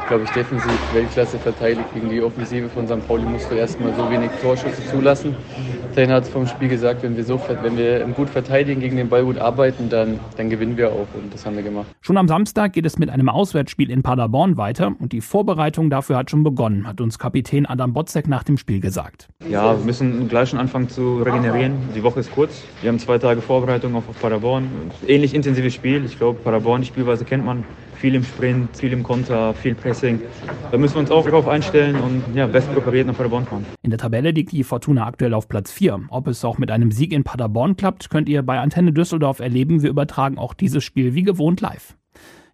glaube 0.06 0.22
ich, 0.22 0.30
defensiv 0.30 0.70
Weltklasse 0.94 1.40
verteidigt. 1.40 1.92
Gegen 1.92 2.08
die 2.08 2.22
Offensive 2.22 2.68
von 2.68 2.86
St. 2.86 3.04
Pauli 3.08 3.24
musste 3.24 3.56
erstmal 3.56 3.92
so 3.96 4.08
wenig 4.08 4.30
Torschüsse 4.40 4.80
zulassen. 4.92 5.34
Trainer 5.92 6.14
hat 6.14 6.28
vom 6.28 6.46
Spiel 6.46 6.68
gesagt, 6.68 7.02
wenn 7.02 7.16
wir, 7.16 7.24
so, 7.24 7.40
wenn 7.62 7.76
wir 7.76 8.06
gut 8.14 8.30
verteidigen, 8.30 8.80
gegen 8.80 8.96
den 8.96 9.08
Ball 9.08 9.24
gut 9.24 9.38
arbeiten, 9.38 9.88
dann, 9.88 10.20
dann 10.36 10.50
gewinnen 10.50 10.76
wir 10.76 10.92
auch. 10.92 11.08
Und 11.20 11.34
das 11.34 11.44
haben 11.44 11.56
wir 11.56 11.64
gemacht. 11.64 11.88
Schon 12.00 12.16
am 12.16 12.28
Samstag 12.28 12.74
geht 12.74 12.86
es 12.86 12.98
mit 12.98 13.10
einem 13.10 13.28
Auswärtsspiel 13.28 13.90
in 13.90 14.04
Paderborn 14.04 14.56
weiter 14.56 14.94
und 15.00 15.12
die 15.12 15.20
Vorbereitung 15.20 15.90
dafür 15.90 16.16
hat 16.16 16.30
schon 16.30 16.44
begonnen, 16.44 16.86
hat 16.86 17.00
uns 17.00 17.18
Kapitän 17.18 17.66
Adam 17.66 17.92
Botzek 17.92 18.28
nach 18.28 18.44
dem 18.44 18.56
Spiel 18.56 18.78
gesagt. 18.78 19.28
Ja, 19.50 19.78
wir 19.78 19.84
müssen 19.84 20.28
gleich 20.28 20.50
schon 20.50 20.58
anfangen 20.58 20.88
zu 20.88 21.22
regenerieren. 21.22 21.74
Die 21.94 22.02
Woche 22.02 22.20
ist 22.20 22.32
kurz. 22.32 22.62
Wir 22.82 22.88
haben 22.88 22.98
zwei 22.98 23.18
Tage 23.18 23.40
Vorbereitung 23.40 23.94
auf, 23.94 24.04
Paderborn. 24.20 24.68
Ähnlich 25.06 25.34
intensives 25.34 25.74
Spiel. 25.74 26.04
Ich 26.04 26.18
glaube, 26.18 26.38
Paderborn, 26.40 26.82
die 26.82 26.88
Spielweise 26.88 27.24
kennt 27.24 27.44
man. 27.44 27.64
Viel 27.96 28.14
im 28.14 28.22
Sprint, 28.22 28.76
viel 28.76 28.92
im 28.92 29.02
Konter, 29.02 29.54
viel 29.54 29.74
Pressing. 29.74 30.20
Da 30.70 30.78
müssen 30.78 30.94
wir 30.94 31.00
uns 31.00 31.10
auch 31.10 31.24
darauf 31.24 31.48
einstellen 31.48 31.96
und 31.96 32.22
ja, 32.32 32.46
best 32.46 32.72
präpariert 32.72 33.08
nach 33.08 33.16
Paderborn 33.16 33.44
fahren. 33.44 33.66
In 33.82 33.90
der 33.90 33.98
Tabelle 33.98 34.30
liegt 34.30 34.52
die 34.52 34.62
Fortuna 34.62 35.04
aktuell 35.04 35.34
auf 35.34 35.48
Platz 35.48 35.72
4. 35.72 36.02
Ob 36.10 36.28
es 36.28 36.44
auch 36.44 36.58
mit 36.58 36.70
einem 36.70 36.92
Sieg 36.92 37.12
in 37.12 37.24
Paderborn 37.24 37.76
klappt, 37.76 38.08
könnt 38.08 38.28
ihr 38.28 38.42
bei 38.42 38.60
Antenne 38.60 38.92
Düsseldorf 38.92 39.40
erleben. 39.40 39.82
Wir 39.82 39.90
übertragen 39.90 40.38
auch 40.38 40.54
dieses 40.54 40.84
Spiel 40.84 41.14
wie 41.14 41.24
gewohnt 41.24 41.60
live. 41.60 41.97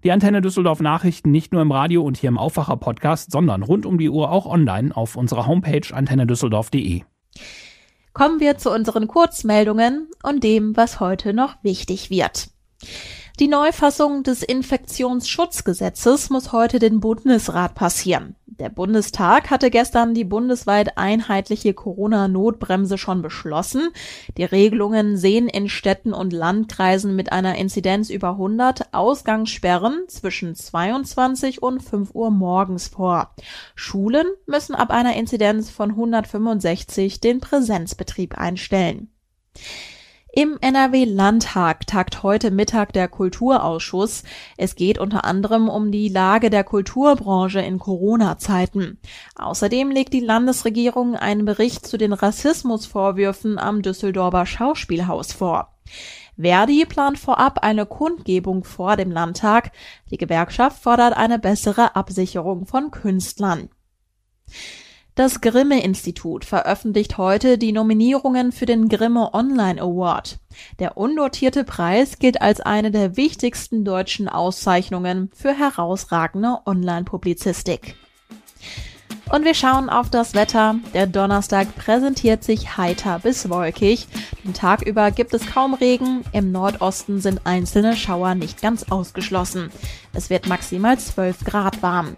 Die 0.05 0.13
Antenne 0.13 0.43
Düsseldorf 0.43 0.81
Nachrichten 0.81 1.31
nicht 1.31 1.55
nur 1.55 1.63
im 1.63 1.73
Radio 1.73 2.03
und 2.03 2.19
hier 2.19 2.29
im 2.29 2.37
Aufwacher 2.37 2.77
Podcast, 2.77 3.33
sondern 3.33 3.63
rund 3.63 3.87
um 3.87 3.97
die 3.97 4.11
Uhr 4.11 4.31
auch 4.31 4.45
online 4.45 4.95
auf 4.95 5.17
unserer 5.17 5.47
Homepage 5.47 5.81
antennedüsseldorf.de. 5.91 7.05
Kommen 8.13 8.39
wir 8.39 8.59
zu 8.59 8.71
unseren 8.71 9.09
Kurzmeldungen 9.09 10.11
und 10.23 10.45
dem, 10.45 10.77
was 10.77 11.01
heute 11.01 11.33
noch 11.33 11.57
wichtig 11.63 12.11
wird. 12.11 12.51
Die 13.41 13.49
Neufassung 13.49 14.23
des 14.23 14.45
Infektionsschutzgesetzes 14.45 16.31
muss 16.31 16.53
heute 16.53 16.79
den 16.79 17.01
Bundesrat 17.01 17.75
passieren. 17.75 18.37
Der 18.47 18.69
Bundestag 18.69 19.51
hatte 19.51 19.71
gestern 19.71 20.15
die 20.15 20.23
bundesweit 20.23 20.97
einheitliche 20.97 21.75
Corona-Notbremse 21.75 22.97
schon 22.97 23.23
beschlossen. 23.23 23.89
Die 24.37 24.45
Regelungen 24.45 25.17
sehen 25.17 25.49
in 25.49 25.69
Städten 25.69 26.13
und 26.13 26.33
Landkreisen 26.33 27.17
mit 27.17 27.33
einer 27.33 27.57
Inzidenz 27.57 28.09
über 28.09 28.31
100 28.31 28.95
Ausgangssperren 28.95 30.05
zwischen 30.07 30.55
22 30.55 31.61
und 31.61 31.83
5 31.83 32.15
Uhr 32.15 32.31
morgens 32.31 32.87
vor. 32.87 33.35
Schulen 33.75 34.29
müssen 34.47 34.77
ab 34.77 34.93
einer 34.93 35.17
Inzidenz 35.17 35.71
von 35.71 35.91
165 35.91 37.21
den 37.21 37.41
Präsenzbetrieb 37.41 38.39
einstellen. 38.39 39.11
Im 40.37 40.59
NRW-Landtag 40.61 41.87
tagt 41.87 42.25
heute 42.25 42.51
Mittag 42.51 42.93
der 42.93 43.07
Kulturausschuss. 43.07 44.25
Es 44.57 44.75
geht 44.75 44.99
unter 44.99 45.25
anderem 45.25 45.69
um 45.69 45.93
die 45.93 46.09
Lage 46.09 46.51
der 46.51 46.65
Kulturbranche 46.65 47.61
in 47.61 47.79
Corona-Zeiten. 47.79 48.99
Außerdem 49.37 49.93
legt 49.93 50.13
die 50.13 50.19
Landesregierung 50.19 51.15
einen 51.15 51.45
Bericht 51.45 51.87
zu 51.87 51.99
den 51.99 52.13
Rassismusvorwürfen 52.13 53.61
am 53.61 53.83
Düsseldorfer 53.83 54.45
Schauspielhaus 54.45 55.33
vor. 55.33 55.73
Verdi 56.37 56.85
plant 56.85 57.17
vorab 57.17 57.61
eine 57.63 57.87
Kundgebung 57.87 58.65
vor 58.65 58.97
dem 58.97 59.13
Landtag. 59.13 59.71
Die 60.11 60.19
Gewerkschaft 60.19 60.83
fordert 60.83 61.17
eine 61.17 61.39
bessere 61.39 61.95
Absicherung 61.95 62.67
von 62.67 62.91
Künstlern. 62.91 63.69
Das 65.17 65.41
Grimme-Institut 65.41 66.45
veröffentlicht 66.45 67.19
heute 67.19 67.57
die 67.57 67.71
Nominierungen 67.71 68.51
für 68.51 68.67
den 68.67 68.89
Grimme 68.89 69.33
Online 69.33 69.81
Award. 69.81 70.41
Der 70.81 70.97
undotierte 70.97 71.63
Preis 71.63 72.19
gilt 72.19 72.43
als 72.43 72.61
eine 72.61 72.91
der 72.91 73.17
wichtigsten 73.17 73.85
deutschen 73.85 74.29
Auszeichnungen 74.29 75.31
für 75.33 75.57
herausragende 75.57 76.59
Online-Publizistik. 76.67 77.95
Und 79.31 79.45
wir 79.45 79.55
schauen 79.55 79.89
auf 79.89 80.11
das 80.11 80.35
Wetter. 80.35 80.75
Der 80.95 81.07
Donnerstag 81.07 81.77
präsentiert 81.77 82.43
sich 82.43 82.77
heiter 82.77 83.21
bis 83.21 83.49
wolkig. 83.49 84.09
Den 84.43 84.53
Tag 84.53 84.83
über 84.83 85.13
gibt 85.13 85.33
es 85.33 85.47
kaum 85.47 85.75
Regen. 85.75 86.25
Im 86.33 86.51
Nordosten 86.51 87.21
sind 87.21 87.43
einzelne 87.45 87.97
Schauer 87.97 88.35
nicht 88.35 88.61
ganz 88.61 88.91
ausgeschlossen. 88.91 89.71
Es 90.13 90.29
wird 90.29 90.49
maximal 90.49 90.99
12 90.99 91.45
Grad 91.45 91.83
warm. 91.83 92.17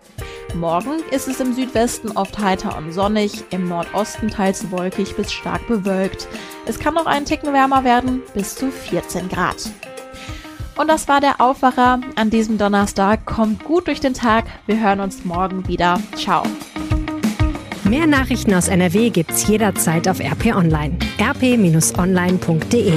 Morgen 0.59 1.03
ist 1.11 1.29
es 1.29 1.40
im 1.40 1.53
Südwesten 1.53 2.11
oft 2.12 2.38
heiter 2.38 2.77
und 2.79 2.92
sonnig, 2.92 3.45
im 3.51 3.69
Nordosten 3.69 4.31
teils 4.31 4.71
wolkig 4.71 5.14
bis 5.14 5.33
stark 5.33 5.66
bewölkt. 5.69 6.29
Es 6.66 6.79
kann 6.79 6.95
noch 6.95 7.07
einen 7.07 7.27
Ticken 7.27 7.53
wärmer 7.53 7.85
werden, 7.85 8.23
bis 8.33 8.55
zu 8.55 8.71
14 8.71 9.29
Grad. 9.29 9.71
Und 10.77 10.88
das 10.88 11.09
war 11.09 11.21
der 11.21 11.40
Aufwacher 11.40 12.01
an 12.16 12.31
diesem 12.31 12.59
Donnerstag. 12.59 13.27
Kommt 13.27 13.64
gut 13.64 13.87
durch 13.87 14.01
den 14.01 14.14
Tag. 14.14 14.47
Wir 14.66 14.81
hören 14.81 15.01
uns 15.01 15.25
morgen 15.25 15.69
wieder. 15.69 16.01
Ciao. 16.16 16.42
Mehr 17.85 18.07
Nachrichten 18.07 18.55
aus 18.55 18.69
NRW 18.69 19.11
gibt's 19.11 19.47
jederzeit 19.47 20.09
auf 20.09 20.21
RP 20.21 20.55
Online. 20.55 20.99
rp-online.de 21.21 22.92